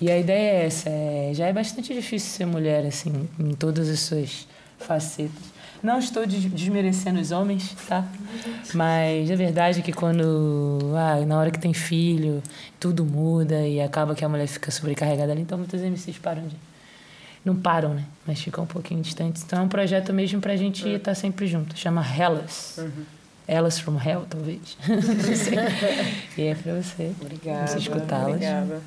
[0.00, 0.88] E a ideia é essa.
[0.88, 4.46] É, já é bastante difícil ser mulher, assim, em todas as suas
[4.78, 5.52] facetas.
[5.82, 8.04] Não estou des- desmerecendo os homens, tá?
[8.72, 12.40] Mas a verdade é que quando, ah, na hora que tem filho,
[12.78, 16.56] tudo muda e acaba que a mulher fica sobrecarregada ali, então muitas MCs param de.
[17.44, 18.04] Não param, né?
[18.24, 19.42] Mas ficam um pouquinho distantes.
[19.42, 21.76] Então é um projeto mesmo pra gente estar sempre junto.
[21.76, 22.78] Chama Hellas.
[23.48, 24.76] Elas from Hell, talvez.
[24.86, 25.02] Não
[25.36, 25.58] sei.
[26.38, 27.10] e é pra você.
[27.20, 27.66] Obrigada.
[27.66, 28.26] Você escutá-las.
[28.34, 28.80] Obrigada.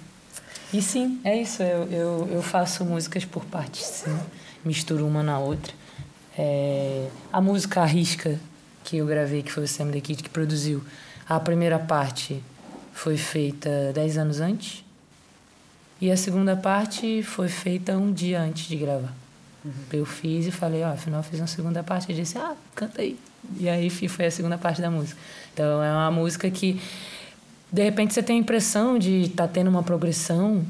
[0.73, 1.61] E sim, é isso.
[1.61, 4.17] Eu, eu, eu faço músicas por partes, sim.
[4.63, 5.73] Misturo uma na outra.
[6.37, 8.39] É, a música Arrisca,
[8.83, 10.83] que eu gravei, que foi o Sam The Kid que produziu,
[11.27, 12.41] a primeira parte
[12.93, 14.83] foi feita 10 anos antes.
[15.99, 19.13] E a segunda parte foi feita um dia antes de gravar.
[19.91, 22.11] Eu fiz e falei, ó, afinal eu fiz uma segunda parte.
[22.11, 23.17] Ele disse, ah, canta aí.
[23.57, 25.19] E aí foi a segunda parte da música.
[25.53, 26.79] Então é uma música que,
[27.71, 30.63] de repente, você tem a impressão de estar tendo uma progressão.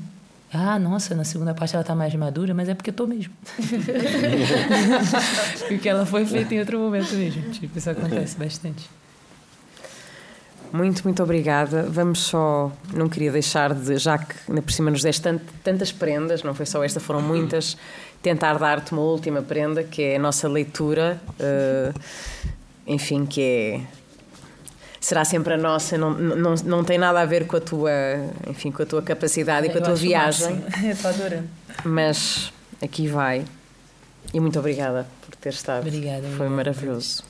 [0.58, 3.34] Ah, nossa, na segunda parte ela tá mais madura, mas é porque eu tô mesmo.
[5.68, 7.42] porque ela foi feita em outro momento mesmo.
[7.52, 8.90] Tipo, isso acontece bastante.
[10.72, 11.84] Muito, muito obrigada.
[11.84, 15.92] Vamos só, não queria deixar de, já que ainda por cima nos deste tant- tantas
[15.92, 17.76] prendas, não foi só esta, foram muitas,
[18.22, 21.92] tentar dar-te uma última prenda, que é a nossa leitura, eh,
[22.88, 23.82] enfim, que é.
[25.06, 27.92] Será sempre a nossa, não, não, não tem nada a ver com a tua,
[28.48, 30.64] enfim, com a tua capacidade e com a Eu tua viagem.
[30.84, 31.48] Eu tô adorando.
[31.84, 32.52] mas
[32.82, 33.46] aqui vai.
[34.34, 35.88] E muito obrigada por ter estado.
[35.88, 36.56] Obrigada, Foi obrigada.
[36.56, 37.24] maravilhoso.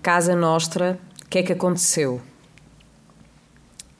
[0.00, 2.22] Casa Nostra, o que é que aconteceu?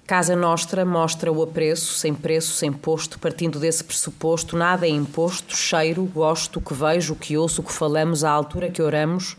[0.06, 5.56] Casa Nostra mostra o apreço, sem preço, sem posto, partindo desse pressuposto, nada é imposto,
[5.56, 9.36] cheiro, gosto, o que vejo, o que ouço, o que falamos, à altura que oramos,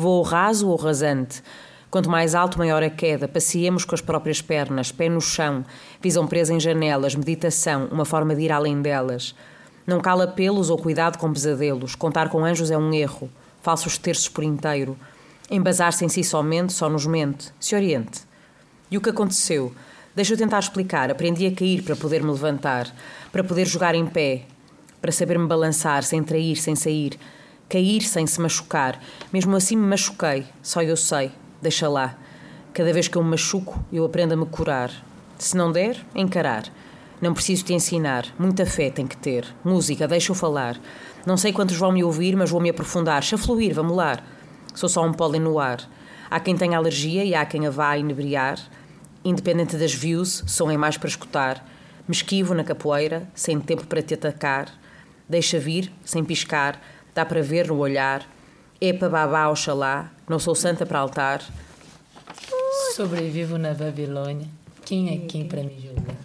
[0.00, 1.42] voo raso ou rasante.
[1.90, 3.28] Quanto mais alto, maior a queda.
[3.28, 5.64] Passeemos com as próprias pernas, pé no chão,
[6.00, 9.34] visão presa em janelas, meditação, uma forma de ir além delas.
[9.86, 11.94] Não cala pelos ou cuidado com pesadelos.
[11.94, 13.28] Contar com anjos é um erro.
[13.60, 14.96] Falsos terços por inteiro.
[15.50, 17.52] Embasar-se em si somente só nos mente.
[17.60, 18.22] Se oriente.
[18.90, 19.72] E o que aconteceu?
[20.14, 21.10] Deixa eu tentar explicar.
[21.10, 22.86] Aprendi a cair para poder me levantar,
[23.30, 24.42] para poder jogar em pé,
[25.00, 27.18] para saber me balançar, sem trair, sem sair,
[27.70, 29.00] cair sem se machucar.
[29.32, 31.30] Mesmo assim me machuquei, só eu sei.
[31.62, 32.18] Deixa lá.
[32.74, 34.90] Cada vez que eu me machuco, eu aprendo a me curar.
[35.38, 36.64] Se não der, encarar.
[37.22, 39.46] Não preciso te ensinar, muita fé tem que ter.
[39.64, 40.80] Música, deixa eu falar.
[41.24, 43.20] Não sei quantos vão me ouvir, mas vou me aprofundar.
[43.20, 44.18] Deixa fluir, vamos lá.
[44.74, 45.88] Sou só um pólen no ar.
[46.28, 48.58] Há quem tenha alergia e há quem a vá inebriar.
[49.24, 51.64] Independente das views, som é mais para escutar.
[52.08, 54.68] Me esquivo na capoeira, sem tempo para te atacar.
[55.28, 56.80] Deixa vir, sem piscar,
[57.14, 58.26] dá para ver no olhar.
[58.80, 61.42] Epa babá, oxalá, não sou santa para altar.
[62.94, 64.46] Sobrevivo na Babilônia.
[64.84, 66.16] Quem é quem para me julgar?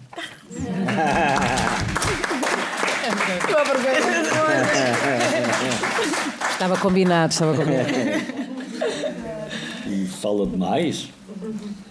[6.50, 7.88] Estava combinado, estava combinado.
[9.86, 11.08] E fala demais?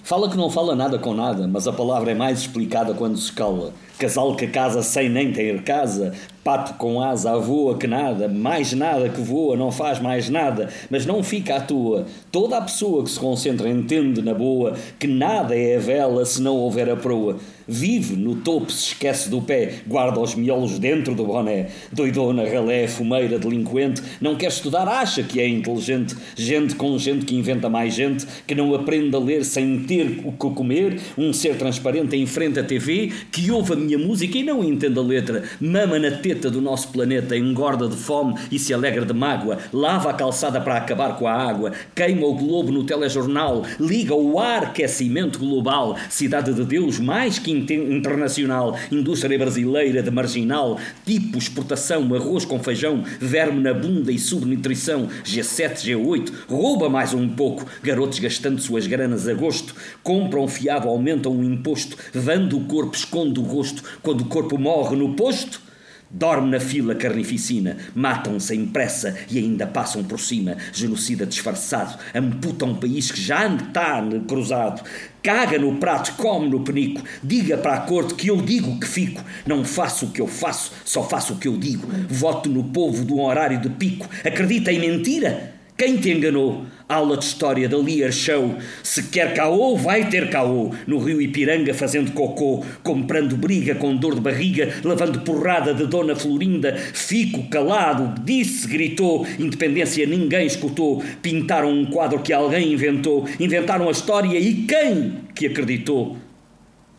[0.04, 3.32] Fala que não fala nada com nada, mas a palavra é mais explicada quando se
[3.32, 3.74] cala.
[3.98, 6.14] Casal que casa sem nem ter casa,
[6.46, 11.04] pato com asa voa que nada, mais nada que voa, não faz mais nada, mas
[11.04, 12.06] não fica à toa.
[12.32, 16.40] Toda a pessoa que se concentra entende na boa que nada é a vela se
[16.40, 17.38] não houver a proa.
[17.68, 21.68] Vive no topo, se esquece do pé, guarda os miolos dentro do boné.
[21.92, 26.16] Doidona, ralé, fumeira, delinquente, não quer estudar, acha que é inteligente.
[26.36, 30.32] Gente com gente que inventa mais gente, que não aprende a ler sem ter o
[30.32, 31.00] que comer.
[31.18, 35.00] Um ser transparente em frente à TV, que ouve a minha música e não entende
[35.00, 35.44] a letra.
[35.60, 39.58] Mama na teta do nosso planeta, engorda de fome e se alegra de mágoa.
[39.74, 41.72] Lava a calçada para acabar com a água.
[41.96, 43.64] Queima o globo no telejornal.
[43.80, 45.98] Liga o aquecimento global.
[46.10, 48.77] Cidade de Deus mais que internacional.
[48.91, 50.80] Indústria brasileira de marginal.
[51.06, 53.03] Tipo exportação, arroz com feijão.
[53.19, 55.07] Verme na bunda e subnutrição.
[55.23, 56.32] G7, G8.
[56.48, 57.65] Rouba mais um pouco.
[57.84, 59.76] Garotos gastando suas granas a gosto.
[60.03, 61.98] Compram fiado, aumentam o imposto.
[62.14, 63.84] Vando o corpo, esconde o rosto.
[64.02, 65.65] Quando o corpo morre no posto,
[66.10, 70.56] Dorme na fila carnificina, matam sem pressa e ainda passam por cima.
[70.72, 74.84] Genocida disfarçado, amputa um país que já está cruzado.
[75.22, 77.02] Caga no prato, come no penico.
[77.23, 79.23] Diga para a corte que eu digo que fico.
[79.45, 81.88] Não faço o que eu faço, só faço o que eu digo.
[82.07, 84.07] Voto no povo do horário de pico.
[84.23, 85.56] Acredita em mentira?
[85.77, 86.65] Quem te enganou?
[86.88, 88.57] Aula de história da Lear Show.
[88.84, 90.72] Se quer caô, vai ter caô.
[90.86, 96.16] No rio Ipiranga fazendo cocô, comprando briga com dor de barriga, lavando porrada de Dona
[96.16, 96.78] Florinda.
[96.78, 99.26] Fico calado, disse, gritou.
[99.40, 101.03] Independência ninguém escutou.
[101.22, 103.28] Pintaram um quadro que alguém inventou.
[103.40, 106.18] Inventaram a história e quem que acreditou?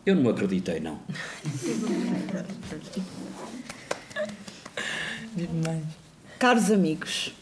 [0.05, 0.99] Eu não acreditei, não.
[6.39, 7.33] Caros amigos,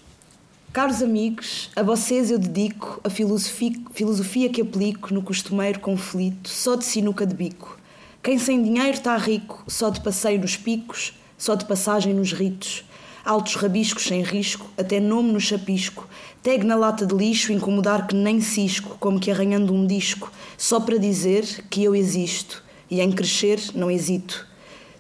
[0.75, 6.75] Caros amigos, a vocês eu dedico a filosofia, filosofia que aplico no costumeiro conflito, só
[6.75, 7.79] de sinuca de bico.
[8.21, 12.83] Quem sem dinheiro está rico, só de passeio nos picos, só de passagem nos ritos.
[13.23, 16.09] Altos rabiscos sem risco, até nome no chapisco.
[16.43, 20.81] Tag na lata de lixo, incomodar que nem cisco, como que arranhando um disco, só
[20.81, 22.61] para dizer que eu existo.
[22.91, 24.45] E em crescer não hesito.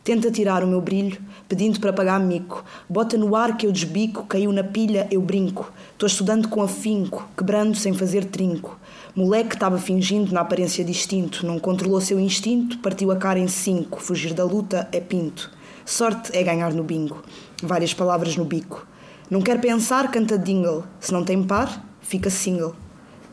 [0.05, 2.63] Tenta tirar o meu brilho, pedindo para pagar mico.
[2.89, 5.71] Bota no ar que eu desbico, caiu na pilha, eu brinco.
[5.93, 8.79] Estou estudando com afinco, quebrando sem fazer trinco.
[9.15, 14.01] Moleque estava fingindo na aparência distinto, não controlou seu instinto, partiu a cara em cinco.
[14.01, 15.51] Fugir da luta é pinto.
[15.85, 17.23] Sorte é ganhar no bingo.
[17.61, 18.85] Várias palavras no bico.
[19.29, 20.83] Não quer pensar, canta dingle.
[20.99, 22.75] Se não tem par, fica single.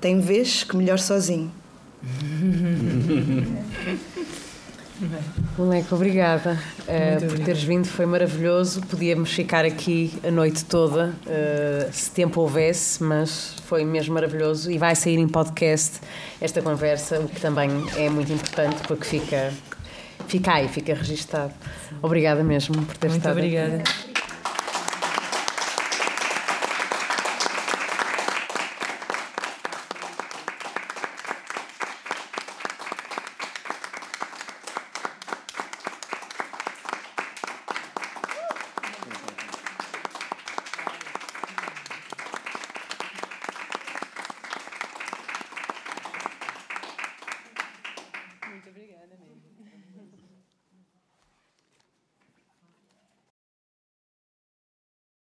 [0.01, 1.51] Tem vez que melhor sozinho.
[5.58, 8.80] Moleque, obrigada uh, por teres vindo, foi maravilhoso.
[8.82, 14.78] Podíamos ficar aqui a noite toda, uh, se tempo houvesse, mas foi mesmo maravilhoso e
[14.78, 16.00] vai sair em podcast
[16.40, 19.52] esta conversa, o que também é muito importante porque fica,
[20.28, 21.52] fica aí, fica registado.
[22.00, 23.76] Obrigada mesmo por teres muito estado obrigada.
[23.76, 24.11] aqui.